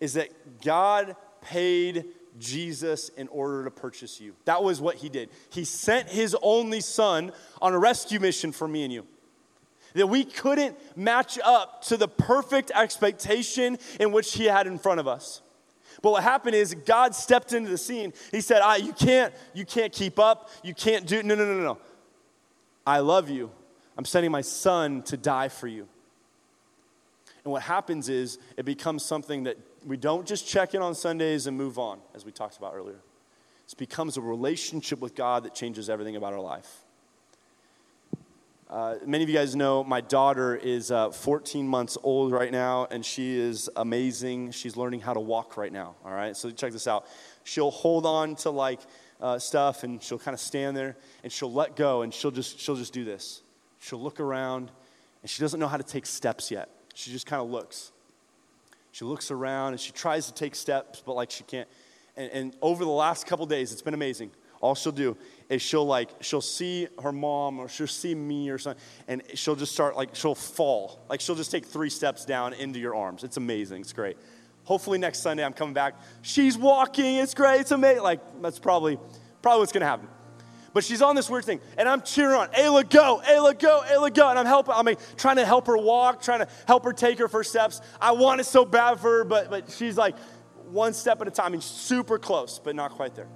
is 0.00 0.14
that 0.14 0.30
God 0.62 1.14
paid 1.42 2.06
Jesus 2.38 3.08
in 3.10 3.28
order 3.28 3.64
to 3.64 3.70
purchase 3.70 4.20
you. 4.20 4.34
That 4.44 4.62
was 4.62 4.80
what 4.80 4.96
he 4.96 5.08
did. 5.08 5.30
He 5.50 5.64
sent 5.64 6.08
his 6.08 6.36
only 6.42 6.80
son 6.80 7.32
on 7.62 7.72
a 7.72 7.78
rescue 7.78 8.20
mission 8.20 8.52
for 8.52 8.68
me 8.68 8.84
and 8.84 8.92
you. 8.92 9.06
that 9.94 10.06
we 10.06 10.24
couldn't 10.24 10.76
match 10.96 11.38
up 11.44 11.82
to 11.82 11.96
the 11.96 12.08
perfect 12.08 12.70
expectation 12.74 13.78
in 13.98 14.12
which 14.12 14.34
He 14.34 14.44
had 14.44 14.66
in 14.66 14.78
front 14.78 15.00
of 15.00 15.08
us. 15.08 15.42
But 16.02 16.10
what 16.12 16.22
happened 16.22 16.54
is 16.54 16.74
God 16.74 17.14
stepped 17.14 17.52
into 17.54 17.70
the 17.70 17.78
scene. 17.78 18.12
He 18.30 18.42
said, 18.42 18.60
I, 18.60 18.76
you 18.76 18.92
can't, 18.92 19.32
you 19.54 19.64
can't 19.64 19.92
keep 19.92 20.18
up. 20.18 20.50
You 20.62 20.74
can't 20.74 21.06
do, 21.06 21.22
no 21.22 21.34
no, 21.34 21.46
no, 21.46 21.56
no, 21.56 21.62
no. 21.62 21.78
I 22.86 22.98
love 22.98 23.30
you. 23.30 23.50
I'm 23.96 24.04
sending 24.04 24.30
my 24.30 24.42
son 24.42 25.02
to 25.04 25.16
die 25.16 25.48
for 25.48 25.66
you. 25.66 25.88
And 27.44 27.52
what 27.52 27.62
happens 27.62 28.08
is 28.10 28.38
it 28.58 28.66
becomes 28.66 29.04
something 29.04 29.44
that 29.44 29.56
we 29.86 29.96
don't 29.96 30.26
just 30.26 30.46
check 30.48 30.74
in 30.74 30.82
on 30.82 30.94
Sundays 30.94 31.46
and 31.46 31.56
move 31.56 31.78
on, 31.78 32.00
as 32.14 32.24
we 32.24 32.32
talked 32.32 32.58
about 32.58 32.74
earlier. 32.74 32.98
It 33.68 33.78
becomes 33.78 34.16
a 34.16 34.20
relationship 34.20 34.98
with 34.98 35.14
God 35.14 35.44
that 35.44 35.54
changes 35.54 35.88
everything 35.88 36.16
about 36.16 36.32
our 36.32 36.40
life. 36.40 36.84
Uh, 38.68 38.96
many 39.06 39.22
of 39.22 39.30
you 39.30 39.34
guys 39.36 39.54
know 39.54 39.84
my 39.84 40.00
daughter 40.00 40.56
is 40.56 40.90
uh, 40.90 41.10
14 41.10 41.68
months 41.68 41.96
old 42.02 42.32
right 42.32 42.50
now, 42.50 42.88
and 42.90 43.06
she 43.06 43.38
is 43.38 43.70
amazing. 43.76 44.50
She's 44.50 44.76
learning 44.76 45.00
how 45.00 45.14
to 45.14 45.20
walk 45.20 45.56
right 45.56 45.72
now, 45.72 45.94
all 46.04 46.10
right? 46.10 46.36
So 46.36 46.50
check 46.50 46.72
this 46.72 46.88
out. 46.88 47.06
She'll 47.44 47.70
hold 47.70 48.06
on 48.06 48.34
to 48.36 48.50
like 48.50 48.80
uh, 49.20 49.38
stuff, 49.38 49.84
and 49.84 50.02
she'll 50.02 50.18
kind 50.18 50.34
of 50.34 50.40
stand 50.40 50.76
there, 50.76 50.96
and 51.22 51.32
she'll 51.32 51.52
let 51.52 51.76
go, 51.76 52.02
and 52.02 52.12
she'll 52.12 52.32
just, 52.32 52.58
she'll 52.58 52.74
just 52.74 52.92
do 52.92 53.04
this. 53.04 53.40
She'll 53.78 54.02
look 54.02 54.18
around, 54.18 54.72
and 55.22 55.30
she 55.30 55.40
doesn't 55.42 55.60
know 55.60 55.68
how 55.68 55.76
to 55.76 55.84
take 55.84 56.06
steps 56.06 56.50
yet. 56.50 56.68
She 56.94 57.12
just 57.12 57.26
kind 57.26 57.40
of 57.40 57.48
looks. 57.48 57.92
She 58.96 59.04
looks 59.04 59.30
around, 59.30 59.72
and 59.74 59.80
she 59.80 59.92
tries 59.92 60.24
to 60.24 60.32
take 60.32 60.54
steps, 60.54 61.02
but 61.04 61.16
like 61.16 61.30
she 61.30 61.44
can't. 61.44 61.68
And, 62.16 62.32
and 62.32 62.56
over 62.62 62.82
the 62.82 62.90
last 62.90 63.26
couple 63.26 63.44
days, 63.44 63.70
it's 63.70 63.82
been 63.82 63.92
amazing. 63.92 64.30
All 64.62 64.74
she'll 64.74 64.90
do 64.90 65.18
is 65.50 65.60
she'll 65.60 65.84
like 65.84 66.08
she'll 66.22 66.40
see 66.40 66.88
her 67.02 67.12
mom 67.12 67.58
or 67.58 67.68
she'll 67.68 67.88
see 67.88 68.14
me 68.14 68.48
or 68.48 68.56
something 68.56 68.82
and 69.06 69.22
she'll 69.34 69.54
just 69.54 69.72
start 69.72 69.96
like 69.96 70.14
she'll 70.14 70.34
fall. 70.34 70.98
Like 71.10 71.20
she'll 71.20 71.34
just 71.34 71.50
take 71.50 71.66
three 71.66 71.90
steps 71.90 72.24
down 72.24 72.54
into 72.54 72.78
your 72.78 72.94
arms. 72.94 73.22
It's 73.22 73.36
amazing. 73.36 73.82
It's 73.82 73.92
great. 73.92 74.16
Hopefully 74.64 74.96
next 74.96 75.18
sunday 75.18 75.44
i'm 75.44 75.52
coming 75.52 75.74
back. 75.74 76.00
She's 76.22 76.56
walking. 76.56 77.16
It's 77.16 77.34
great. 77.34 77.60
It's 77.60 77.72
amazing 77.72 78.02
like 78.02 78.20
that's 78.40 78.58
probably 78.58 78.98
probably 79.42 79.60
what's 79.60 79.72
gonna 79.72 79.84
happen 79.84 80.08
but 80.76 80.84
she's 80.84 81.00
on 81.00 81.16
this 81.16 81.30
weird 81.30 81.44
thing 81.44 81.58
and 81.78 81.88
i'm 81.88 82.02
cheering 82.02 82.36
on 82.36 82.48
ayla 82.48 82.88
go 82.88 83.22
ayla 83.24 83.58
go 83.58 83.82
ayla 83.86 84.12
go 84.12 84.28
and 84.28 84.38
i'm 84.38 84.46
helping 84.46 84.74
i'm 84.74 84.86
trying 85.16 85.36
to 85.36 85.44
help 85.44 85.66
her 85.66 85.78
walk 85.78 86.20
trying 86.20 86.40
to 86.40 86.48
help 86.68 86.84
her 86.84 86.92
take 86.92 87.18
her 87.18 87.28
first 87.28 87.48
steps 87.48 87.80
i 88.00 88.12
want 88.12 88.40
it 88.40 88.44
so 88.44 88.64
bad 88.64 89.00
for 89.00 89.18
her 89.18 89.24
but 89.24 89.48
but 89.48 89.70
she's 89.70 89.96
like 89.96 90.16
one 90.70 90.92
step 90.92 91.20
at 91.20 91.28
a 91.28 91.30
time 91.30 91.52
mean, 91.52 91.60
super 91.62 92.18
close 92.18 92.58
but 92.58 92.76
not 92.76 92.90
quite 92.90 93.14
there 93.14 93.28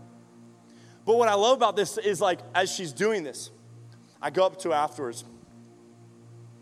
but 1.05 1.17
what 1.17 1.29
I 1.29 1.35
love 1.35 1.57
about 1.57 1.77
this 1.77 1.99
is 1.99 2.21
like, 2.21 2.41
as 2.55 2.71
she's 2.71 2.93
doing 2.93 3.25
this, 3.25 3.51
I 4.21 4.31
go 4.31 4.45
up 4.45 4.59
to 4.61 4.69
her 4.69 4.75
afterwards 4.75 5.25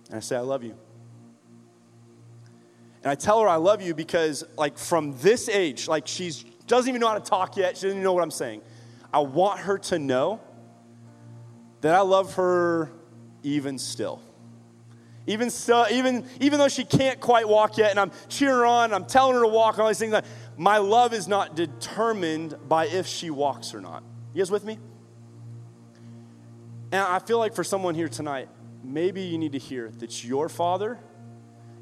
and 0.08 0.16
I 0.16 0.20
say, 0.20 0.36
I 0.36 0.40
love 0.40 0.62
you. 0.62 0.74
And 3.02 3.10
I 3.10 3.14
tell 3.14 3.40
her 3.40 3.48
I 3.48 3.56
love 3.56 3.82
you 3.82 3.94
because, 3.94 4.44
like, 4.56 4.78
from 4.78 5.16
this 5.18 5.48
age, 5.48 5.86
like, 5.86 6.06
she's 6.06 6.44
doesn't 6.66 6.88
even 6.88 7.00
know 7.00 7.08
how 7.08 7.18
to 7.18 7.20
talk 7.20 7.56
yet. 7.56 7.76
She 7.76 7.82
doesn't 7.82 7.90
even 7.90 8.02
know 8.02 8.12
what 8.12 8.22
I'm 8.22 8.30
saying. 8.30 8.62
I 9.12 9.20
want 9.20 9.60
her 9.60 9.78
to 9.78 9.98
know 9.98 10.40
that 11.80 11.94
I 11.94 12.00
love 12.00 12.34
her 12.34 12.90
even 13.42 13.78
still. 13.78 14.20
Even 15.26 15.50
still, 15.50 15.86
even, 15.90 16.24
even 16.40 16.58
though 16.58 16.68
she 16.68 16.84
can't 16.84 17.20
quite 17.20 17.46
walk 17.46 17.76
yet, 17.76 17.90
and 17.90 18.00
I'm 18.00 18.10
cheering 18.28 18.56
her 18.56 18.66
on, 18.66 18.94
I'm 18.94 19.04
telling 19.04 19.34
her 19.34 19.42
to 19.42 19.48
walk, 19.48 19.74
and 19.74 19.82
all 19.82 19.88
these 19.88 19.98
things, 19.98 20.12
like, 20.12 20.24
my 20.56 20.78
love 20.78 21.12
is 21.12 21.28
not 21.28 21.54
determined 21.54 22.56
by 22.66 22.86
if 22.86 23.06
she 23.06 23.28
walks 23.28 23.74
or 23.74 23.80
not. 23.80 24.02
You 24.32 24.40
guys 24.40 24.50
with 24.50 24.64
me? 24.64 24.78
And 26.90 27.02
I 27.02 27.18
feel 27.18 27.38
like 27.38 27.54
for 27.54 27.62
someone 27.62 27.94
here 27.94 28.08
tonight, 28.08 28.48
maybe 28.82 29.20
you 29.20 29.36
need 29.36 29.52
to 29.52 29.58
hear 29.58 29.90
that 29.98 30.24
your 30.24 30.48
father 30.48 30.98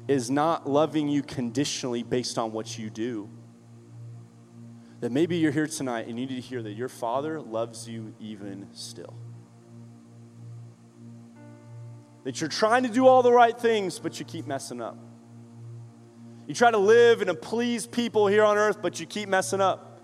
is 0.07 0.29
not 0.29 0.69
loving 0.69 1.07
you 1.07 1.21
conditionally 1.21 2.03
based 2.03 2.37
on 2.37 2.51
what 2.51 2.77
you 2.77 2.89
do. 2.89 3.29
That 4.99 5.11
maybe 5.11 5.37
you're 5.37 5.51
here 5.51 5.67
tonight 5.67 6.07
and 6.07 6.19
you 6.19 6.25
need 6.25 6.35
to 6.35 6.41
hear 6.41 6.61
that 6.63 6.73
your 6.73 6.89
father 6.89 7.39
loves 7.39 7.87
you 7.87 8.13
even 8.19 8.67
still. 8.73 9.13
That 12.27 12.41
you're 12.41 12.49
trying 12.49 12.83
to 12.83 12.89
do 12.89 13.07
all 13.07 13.23
the 13.23 13.31
right 13.31 13.57
things, 13.57 13.99
but 13.99 14.19
you 14.19 14.25
keep 14.25 14.47
messing 14.47 14.81
up. 14.81 14.97
You 16.45 16.53
try 16.53 16.71
to 16.71 16.77
live 16.77 17.21
and 17.21 17.29
to 17.29 17.33
please 17.33 17.87
people 17.87 18.27
here 18.27 18.43
on 18.43 18.57
earth, 18.57 18.81
but 18.81 18.99
you 18.99 19.05
keep 19.05 19.29
messing 19.29 19.61
up 19.61 20.01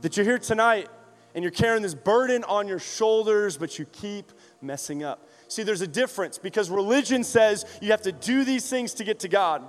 that 0.00 0.16
you're 0.16 0.24
here 0.24 0.38
tonight 0.38 0.88
and 1.34 1.44
you're 1.44 1.50
carrying 1.50 1.82
this 1.82 1.94
burden 1.94 2.42
on 2.44 2.66
your 2.66 2.78
shoulders, 2.78 3.58
but 3.58 3.78
you 3.78 3.84
keep 3.84 4.32
messing 4.62 5.04
up. 5.04 5.28
See, 5.46 5.62
there's 5.62 5.82
a 5.82 5.86
difference 5.86 6.38
because 6.38 6.70
religion 6.70 7.22
says 7.22 7.66
you 7.82 7.90
have 7.90 8.00
to 8.02 8.12
do 8.12 8.42
these 8.42 8.66
things 8.70 8.94
to 8.94 9.04
get 9.04 9.18
to 9.18 9.28
God. 9.28 9.62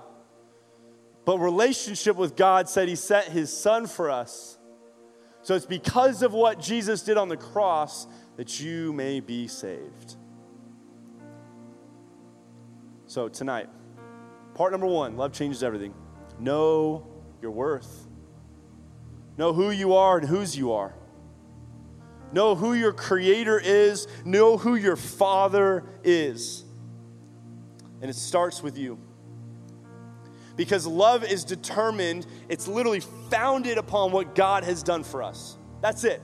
But 1.25 1.39
relationship 1.39 2.15
with 2.15 2.37
God 2.37 2.69
said 2.69 2.87
He 2.87 2.95
sent 2.95 3.27
His 3.27 3.51
Son 3.51 3.87
for 3.87 4.09
us. 4.09 4.57
So 5.41 5.53
it's 5.53 5.65
because 5.65 6.21
of 6.23 6.31
what 6.31 6.61
Jesus 6.61 7.03
did 7.03 7.17
on 7.17 7.27
the 7.27 7.35
cross 7.35 8.07
that 8.37 8.61
you 8.61 8.93
may 8.93 9.19
be 9.19 9.49
saved. 9.49 10.15
So 13.13 13.29
tonight, 13.29 13.69
part 14.55 14.71
number 14.71 14.87
one 14.87 15.17
love 15.17 15.33
changes 15.33 15.61
everything. 15.61 15.93
Know 16.39 17.05
your 17.43 17.51
worth. 17.51 18.07
Know 19.37 19.53
who 19.53 19.69
you 19.69 19.93
are 19.93 20.17
and 20.17 20.27
whose 20.27 20.57
you 20.57 20.71
are. 20.71 20.95
Know 22.31 22.55
who 22.55 22.73
your 22.73 22.91
creator 22.91 23.61
is. 23.63 24.07
Know 24.25 24.57
who 24.57 24.73
your 24.73 24.95
father 24.95 25.83
is. 26.03 26.65
And 28.01 28.09
it 28.09 28.15
starts 28.15 28.63
with 28.63 28.79
you. 28.79 28.97
Because 30.55 30.87
love 30.87 31.23
is 31.23 31.43
determined, 31.43 32.25
it's 32.49 32.67
literally 32.67 33.01
founded 33.29 33.77
upon 33.77 34.11
what 34.11 34.33
God 34.33 34.63
has 34.63 34.81
done 34.81 35.03
for 35.03 35.21
us. 35.21 35.55
That's 35.81 36.03
it. 36.03 36.19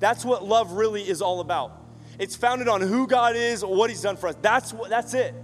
That's 0.00 0.24
what 0.24 0.44
love 0.44 0.72
really 0.72 1.08
is 1.08 1.22
all 1.22 1.38
about. 1.38 1.70
It's 2.18 2.34
founded 2.34 2.66
on 2.66 2.80
who 2.80 3.06
God 3.06 3.36
is, 3.36 3.64
what 3.64 3.90
He's 3.90 4.02
done 4.02 4.16
for 4.16 4.26
us. 4.26 4.34
That's, 4.42 4.72
what, 4.72 4.90
that's 4.90 5.14
it. 5.14 5.36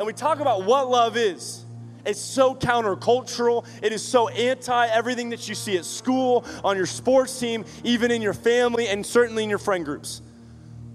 And 0.00 0.06
we 0.06 0.14
talk 0.14 0.40
about 0.40 0.64
what 0.64 0.88
love 0.88 1.18
is. 1.18 1.62
It's 2.06 2.18
so 2.18 2.54
countercultural. 2.54 3.66
It 3.82 3.92
is 3.92 4.02
so 4.02 4.28
anti 4.28 4.86
everything 4.86 5.28
that 5.28 5.46
you 5.46 5.54
see 5.54 5.76
at 5.76 5.84
school, 5.84 6.46
on 6.64 6.78
your 6.78 6.86
sports 6.86 7.38
team, 7.38 7.66
even 7.84 8.10
in 8.10 8.22
your 8.22 8.32
family, 8.32 8.88
and 8.88 9.04
certainly 9.04 9.42
in 9.42 9.50
your 9.50 9.58
friend 9.58 9.84
groups. 9.84 10.22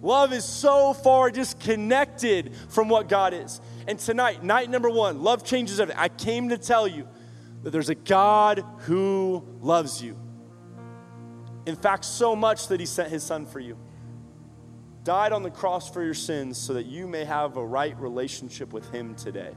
Love 0.01 0.33
is 0.33 0.43
so 0.43 0.95
far 0.95 1.29
disconnected 1.29 2.55
from 2.69 2.89
what 2.89 3.07
God 3.07 3.35
is. 3.35 3.61
And 3.87 3.99
tonight, 3.99 4.43
night 4.43 4.71
number 4.71 4.89
one, 4.89 5.21
love 5.21 5.43
changes 5.43 5.79
everything. 5.79 6.01
I 6.01 6.09
came 6.09 6.49
to 6.49 6.57
tell 6.57 6.87
you 6.87 7.07
that 7.61 7.69
there's 7.69 7.89
a 7.89 7.95
God 7.95 8.65
who 8.79 9.45
loves 9.61 10.01
you. 10.01 10.17
In 11.67 11.75
fact, 11.75 12.05
so 12.05 12.35
much 12.35 12.69
that 12.69 12.79
he 12.79 12.87
sent 12.87 13.11
his 13.11 13.21
son 13.21 13.45
for 13.45 13.59
you. 13.59 13.77
Died 15.05 15.31
on 15.31 15.43
the 15.43 15.51
cross 15.51 15.89
for 15.89 16.03
your 16.03 16.15
sins 16.15 16.57
so 16.57 16.73
that 16.73 16.87
you 16.87 17.07
may 17.07 17.23
have 17.23 17.55
a 17.55 17.65
right 17.65 17.97
relationship 17.99 18.73
with 18.73 18.89
him 18.89 19.15
today 19.15 19.53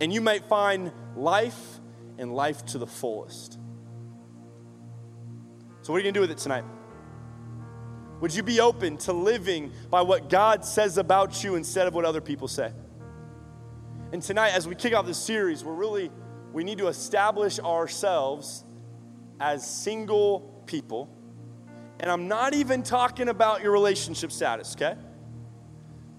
and 0.00 0.12
you 0.12 0.20
might 0.20 0.44
find 0.46 0.90
life 1.16 1.80
and 2.18 2.34
life 2.34 2.64
to 2.66 2.78
the 2.78 2.86
fullest. 2.86 3.58
So, 5.82 5.92
what 5.92 5.96
are 5.96 5.98
you 5.98 6.04
going 6.04 6.14
to 6.14 6.18
do 6.18 6.20
with 6.22 6.30
it 6.30 6.38
tonight? 6.38 6.64
Would 8.20 8.34
you 8.34 8.42
be 8.42 8.60
open 8.60 8.96
to 8.98 9.12
living 9.12 9.70
by 9.90 10.00
what 10.00 10.30
God 10.30 10.64
says 10.64 10.96
about 10.96 11.44
you 11.44 11.56
instead 11.56 11.86
of 11.86 11.94
what 11.94 12.06
other 12.06 12.22
people 12.22 12.48
say? 12.48 12.72
And 14.12 14.22
tonight, 14.22 14.54
as 14.54 14.66
we 14.66 14.74
kick 14.74 14.94
off 14.94 15.04
this 15.04 15.18
series, 15.18 15.62
we're 15.62 15.74
really, 15.74 16.10
we 16.52 16.64
need 16.64 16.78
to 16.78 16.86
establish 16.86 17.58
ourselves 17.58 18.64
as 19.40 19.68
single 19.68 20.62
people. 20.66 21.10
And 22.04 22.12
I'm 22.12 22.28
not 22.28 22.52
even 22.52 22.82
talking 22.82 23.30
about 23.30 23.62
your 23.62 23.72
relationship 23.72 24.30
status, 24.30 24.76
okay? 24.76 24.94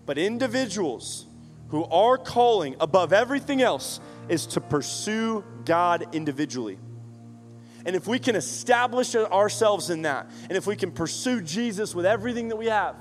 But 0.08 0.18
individuals 0.18 1.28
who 1.68 1.84
are 1.86 2.18
calling 2.18 2.76
above 2.80 3.14
everything 3.14 3.62
else 3.62 4.00
is 4.28 4.48
to 4.48 4.62
pursue 4.62 5.44
God 5.64 6.08
individually. 6.16 6.80
And 7.86 7.96
if 7.96 8.08
we 8.08 8.18
can 8.18 8.36
establish 8.36 9.14
ourselves 9.14 9.92
in 9.92 10.02
that, 10.02 10.28
and 10.50 10.54
if 10.54 10.66
we 10.66 10.76
can 10.76 10.92
pursue 10.92 11.40
Jesus 11.40 11.94
with 11.94 12.08
everything 12.08 12.48
that 12.48 12.56
we 12.56 12.66
have, 12.66 12.96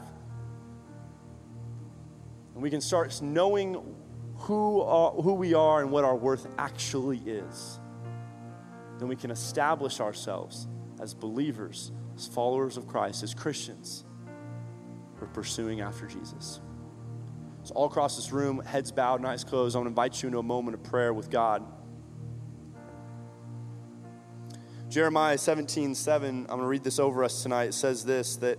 and 2.53 2.63
we 2.63 2.69
can 2.69 2.83
start 2.83 3.19
knowing 3.23 3.83
who, 4.41 4.83
are, 4.83 5.13
who 5.13 5.33
we 5.33 5.55
are 5.55 5.81
and 5.81 5.91
what 5.91 6.05
our 6.05 6.17
worth 6.17 6.47
actually 6.59 7.23
is, 7.25 7.81
then 8.99 9.09
we 9.09 9.17
can 9.17 9.31
establish 9.31 10.01
ourselves 10.01 10.69
as 11.01 11.15
believers, 11.15 11.91
as 12.17 12.27
followers 12.27 12.77
of 12.77 12.87
Christ, 12.87 13.23
as 13.23 13.35
Christians. 13.35 14.05
We're 15.21 15.27
pursuing 15.29 15.81
after 15.81 16.07
Jesus. 16.07 16.61
So, 17.63 17.75
all 17.75 17.87
across 17.87 18.17
this 18.17 18.31
room, 18.31 18.61
heads 18.61 18.93
bowed, 18.93 19.25
eyes 19.25 19.43
closed, 19.43 19.75
I 19.75 19.79
want 19.79 19.87
to 19.87 19.91
invite 19.91 20.23
you 20.23 20.27
into 20.27 20.39
a 20.39 20.43
moment 20.43 20.75
of 20.75 20.83
prayer 20.83 21.15
with 21.15 21.31
God. 21.31 21.65
Jeremiah 24.91 25.39
17, 25.39 25.95
7, 25.95 26.29
I'm 26.29 26.47
going 26.47 26.61
to 26.61 26.67
read 26.67 26.85
this 26.85 26.99
over 26.99 27.25
us 27.25 27.43
tonight. 27.43 27.65
It 27.65 27.75
says 27.75 28.05
this 28.05 28.37
that, 28.37 28.59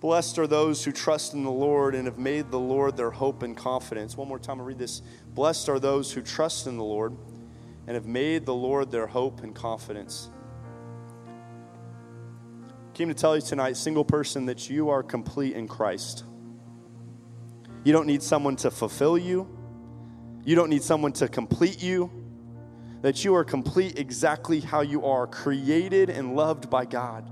Blessed 0.00 0.38
are 0.38 0.46
those 0.46 0.84
who 0.84 0.92
trust 0.92 1.32
in 1.32 1.44
the 1.44 1.50
Lord 1.50 1.94
and 1.94 2.06
have 2.06 2.18
made 2.18 2.50
the 2.50 2.58
Lord 2.58 2.94
their 2.94 3.10
hope 3.10 3.42
and 3.42 3.56
confidence. 3.56 4.18
One 4.18 4.28
more 4.28 4.38
time, 4.38 4.60
I'll 4.60 4.66
read 4.66 4.78
this. 4.78 5.00
Blessed 5.28 5.70
are 5.70 5.78
those 5.78 6.12
who 6.12 6.20
trust 6.20 6.66
in 6.66 6.76
the 6.76 6.84
Lord 6.84 7.16
and 7.86 7.94
have 7.94 8.04
made 8.04 8.44
the 8.44 8.54
Lord 8.54 8.90
their 8.90 9.06
hope 9.06 9.42
and 9.42 9.54
confidence. 9.54 10.28
Came 12.94 13.08
to 13.08 13.14
tell 13.14 13.34
you 13.34 13.42
tonight, 13.42 13.76
single 13.76 14.04
person, 14.04 14.46
that 14.46 14.70
you 14.70 14.88
are 14.90 15.02
complete 15.02 15.56
in 15.56 15.66
Christ. 15.66 16.22
You 17.82 17.92
don't 17.92 18.06
need 18.06 18.22
someone 18.22 18.54
to 18.56 18.70
fulfill 18.70 19.18
you. 19.18 19.48
You 20.44 20.54
don't 20.54 20.70
need 20.70 20.84
someone 20.84 21.12
to 21.14 21.26
complete 21.26 21.82
you. 21.82 22.08
That 23.02 23.24
you 23.24 23.34
are 23.34 23.42
complete 23.42 23.98
exactly 23.98 24.60
how 24.60 24.82
you 24.82 25.04
are, 25.04 25.26
created 25.26 26.08
and 26.08 26.36
loved 26.36 26.70
by 26.70 26.84
God. 26.84 27.28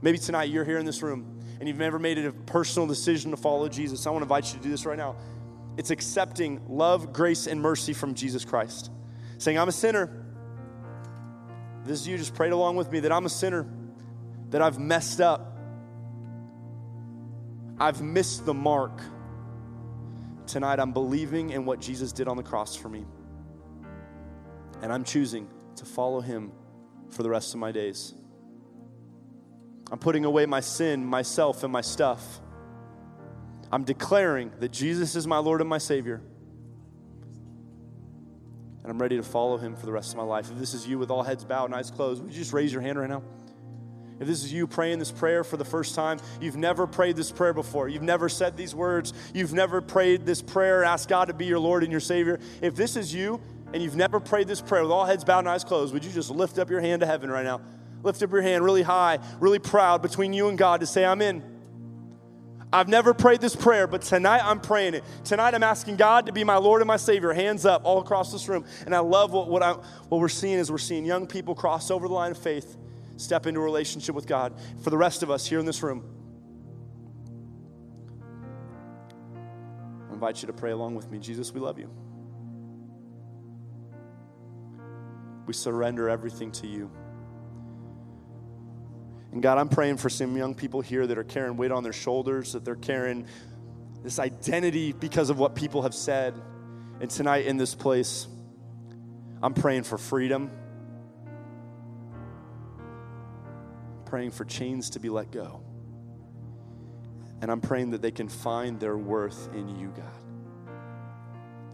Maybe 0.00 0.16
tonight 0.16 0.44
you're 0.44 0.64
here 0.64 0.78
in 0.78 0.86
this 0.86 1.02
room 1.02 1.42
and 1.58 1.68
you've 1.68 1.78
never 1.78 1.98
made 1.98 2.16
it 2.16 2.26
a 2.26 2.32
personal 2.32 2.86
decision 2.86 3.32
to 3.32 3.36
follow 3.36 3.68
Jesus, 3.68 4.06
I 4.06 4.10
want 4.10 4.20
to 4.20 4.24
invite 4.24 4.52
you 4.52 4.58
to 4.58 4.62
do 4.62 4.70
this 4.70 4.86
right 4.86 4.96
now. 4.96 5.16
It's 5.76 5.90
accepting 5.90 6.62
love, 6.68 7.12
grace, 7.12 7.48
and 7.48 7.60
mercy 7.60 7.92
from 7.92 8.14
Jesus 8.14 8.44
Christ. 8.44 8.90
Saying, 9.38 9.58
I'm 9.58 9.68
a 9.68 9.72
sinner. 9.72 10.24
This 11.84 12.00
is 12.00 12.08
you, 12.08 12.16
just 12.16 12.34
prayed 12.34 12.52
along 12.52 12.76
with 12.76 12.92
me 12.92 13.00
that 13.00 13.12
I'm 13.12 13.26
a 13.26 13.30
sinner, 13.30 13.66
that 14.50 14.62
I've 14.62 14.78
messed 14.78 15.20
up, 15.20 15.58
I've 17.78 18.00
missed 18.00 18.46
the 18.46 18.54
mark. 18.54 19.00
Tonight, 20.46 20.78
I'm 20.78 20.92
believing 20.92 21.50
in 21.50 21.64
what 21.64 21.80
Jesus 21.80 22.12
did 22.12 22.28
on 22.28 22.36
the 22.36 22.42
cross 22.42 22.76
for 22.76 22.88
me. 22.88 23.04
And 24.82 24.92
I'm 24.92 25.04
choosing 25.04 25.48
to 25.76 25.84
follow 25.84 26.20
him 26.20 26.52
for 27.10 27.22
the 27.22 27.30
rest 27.30 27.54
of 27.54 27.60
my 27.60 27.72
days. 27.72 28.14
I'm 29.90 29.98
putting 29.98 30.24
away 30.24 30.46
my 30.46 30.60
sin, 30.60 31.04
myself, 31.04 31.62
and 31.64 31.72
my 31.72 31.80
stuff. 31.80 32.40
I'm 33.70 33.84
declaring 33.84 34.52
that 34.60 34.72
Jesus 34.72 35.16
is 35.16 35.26
my 35.26 35.38
Lord 35.38 35.60
and 35.60 35.68
my 35.68 35.78
Savior. 35.78 36.22
And 38.82 38.90
I'm 38.90 38.98
ready 39.00 39.16
to 39.16 39.22
follow 39.22 39.56
him 39.56 39.74
for 39.74 39.86
the 39.86 39.92
rest 39.92 40.12
of 40.12 40.16
my 40.16 40.22
life. 40.22 40.50
If 40.50 40.58
this 40.58 40.74
is 40.74 40.86
you 40.86 40.98
with 40.98 41.10
all 41.10 41.24
heads 41.24 41.44
bowed 41.44 41.66
and 41.66 41.74
eyes 41.74 41.90
closed, 41.90 42.22
would 42.22 42.32
you 42.32 42.38
just 42.38 42.52
raise 42.52 42.72
your 42.72 42.82
hand 42.82 42.98
right 42.98 43.10
now? 43.10 43.22
If 44.18 44.26
this 44.26 44.42
is 44.42 44.52
you 44.52 44.66
praying 44.66 44.98
this 44.98 45.12
prayer 45.12 45.44
for 45.44 45.56
the 45.56 45.64
first 45.64 45.94
time, 45.94 46.18
you've 46.40 46.56
never 46.56 46.86
prayed 46.86 47.16
this 47.16 47.30
prayer 47.30 47.52
before, 47.52 47.88
you've 47.88 48.02
never 48.02 48.28
said 48.28 48.56
these 48.56 48.74
words, 48.74 49.12
you've 49.34 49.52
never 49.52 49.80
prayed 49.80 50.24
this 50.24 50.40
prayer, 50.40 50.84
ask 50.84 51.08
God 51.08 51.26
to 51.26 51.34
be 51.34 51.44
your 51.44 51.58
Lord 51.58 51.82
and 51.82 51.92
your 51.92 52.00
Savior. 52.00 52.40
If 52.62 52.74
this 52.76 52.96
is 52.96 53.12
you 53.12 53.40
and 53.72 53.82
you've 53.82 53.96
never 53.96 54.18
prayed 54.18 54.48
this 54.48 54.60
prayer 54.60 54.82
with 54.82 54.92
all 54.92 55.04
heads 55.04 55.24
bowed 55.24 55.40
and 55.40 55.48
eyes 55.48 55.64
closed, 55.64 55.92
would 55.92 56.04
you 56.04 56.12
just 56.12 56.30
lift 56.30 56.58
up 56.58 56.70
your 56.70 56.80
hand 56.80 57.00
to 57.00 57.06
heaven 57.06 57.30
right 57.30 57.44
now? 57.44 57.60
Lift 58.02 58.22
up 58.22 58.30
your 58.32 58.42
hand 58.42 58.64
really 58.64 58.82
high, 58.82 59.18
really 59.40 59.58
proud 59.58 60.00
between 60.00 60.32
you 60.32 60.48
and 60.48 60.56
God 60.56 60.80
to 60.80 60.86
say, 60.86 61.04
I'm 61.04 61.20
in. 61.20 61.42
I've 62.72 62.88
never 62.88 63.14
prayed 63.14 63.40
this 63.40 63.54
prayer, 63.54 63.86
but 63.86 64.02
tonight 64.02 64.40
I'm 64.42 64.60
praying 64.60 64.94
it. 64.94 65.04
Tonight 65.24 65.54
I'm 65.54 65.62
asking 65.62 65.96
God 65.96 66.26
to 66.26 66.32
be 66.32 66.42
my 66.42 66.56
Lord 66.56 66.82
and 66.82 66.88
my 66.88 66.96
Savior. 66.96 67.32
Hands 67.32 67.64
up 67.64 67.82
all 67.84 68.00
across 68.00 68.32
this 68.32 68.48
room. 68.48 68.64
And 68.84 68.94
I 68.94 68.98
love 68.98 69.32
what, 69.32 69.48
what, 69.48 69.62
I, 69.62 69.72
what 70.08 70.20
we're 70.20 70.28
seeing 70.28 70.58
is 70.58 70.70
we're 70.70 70.78
seeing 70.78 71.04
young 71.04 71.26
people 71.26 71.54
cross 71.54 71.90
over 71.90 72.08
the 72.08 72.14
line 72.14 72.32
of 72.32 72.38
faith, 72.38 72.76
step 73.16 73.46
into 73.46 73.60
a 73.60 73.64
relationship 73.64 74.14
with 74.14 74.26
God. 74.26 74.54
For 74.82 74.90
the 74.90 74.98
rest 74.98 75.22
of 75.22 75.30
us 75.30 75.46
here 75.46 75.58
in 75.58 75.66
this 75.66 75.82
room, 75.82 76.04
I 80.08 80.14
invite 80.14 80.42
you 80.42 80.46
to 80.46 80.52
pray 80.52 80.70
along 80.70 80.94
with 80.94 81.10
me. 81.10 81.18
Jesus, 81.18 81.52
we 81.52 81.60
love 81.60 81.78
you. 81.78 81.90
We 85.46 85.52
surrender 85.52 86.08
everything 86.08 86.50
to 86.52 86.66
you. 86.66 86.90
And 89.32 89.42
God, 89.42 89.58
I'm 89.58 89.68
praying 89.68 89.98
for 89.98 90.08
some 90.08 90.36
young 90.36 90.54
people 90.54 90.80
here 90.80 91.06
that 91.06 91.18
are 91.18 91.24
carrying 91.24 91.56
weight 91.56 91.70
on 91.70 91.82
their 91.82 91.92
shoulders, 91.92 92.52
that 92.52 92.64
they're 92.64 92.74
carrying 92.74 93.26
this 94.02 94.18
identity 94.18 94.92
because 94.92 95.30
of 95.30 95.38
what 95.38 95.54
people 95.54 95.82
have 95.82 95.94
said. 95.94 96.34
And 97.00 97.10
tonight 97.10 97.44
in 97.44 97.56
this 97.56 97.74
place, 97.74 98.26
I'm 99.42 99.52
praying 99.52 99.82
for 99.82 99.98
freedom, 99.98 100.50
praying 104.16 104.30
for 104.30 104.46
chains 104.46 104.88
to 104.88 104.98
be 104.98 105.10
let 105.10 105.30
go. 105.30 105.60
And 107.42 107.50
I'm 107.50 107.60
praying 107.60 107.90
that 107.90 108.00
they 108.00 108.10
can 108.10 108.30
find 108.30 108.80
their 108.80 108.96
worth 108.96 109.50
in 109.52 109.68
you, 109.68 109.92
God. 109.94 110.74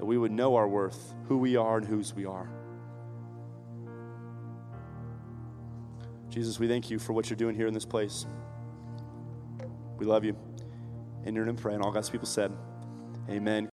That 0.00 0.07
we 0.07 0.18
would 0.18 0.33
know 0.33 0.57
our 0.57 0.66
worth, 0.66 1.14
who 1.28 1.38
we 1.38 1.55
are, 1.55 1.76
and 1.76 1.87
whose 1.87 2.12
we 2.12 2.26
are. 2.26 2.50
Jesus, 6.31 6.59
we 6.59 6.66
thank 6.66 6.90
you 6.90 6.98
for 6.98 7.12
what 7.12 7.31
you're 7.31 7.37
doing 7.37 7.55
here 7.55 7.68
in 7.68 7.74
this 7.74 7.85
place. 7.85 8.26
We 9.96 10.05
love 10.05 10.24
you. 10.24 10.37
In 11.24 11.37
your 11.37 11.44
name, 11.44 11.55
pray. 11.55 11.74
And 11.74 11.83
all 11.85 11.92
God's 11.92 12.11
people 12.11 12.26
said, 12.26 12.50
Amen. 13.31 13.71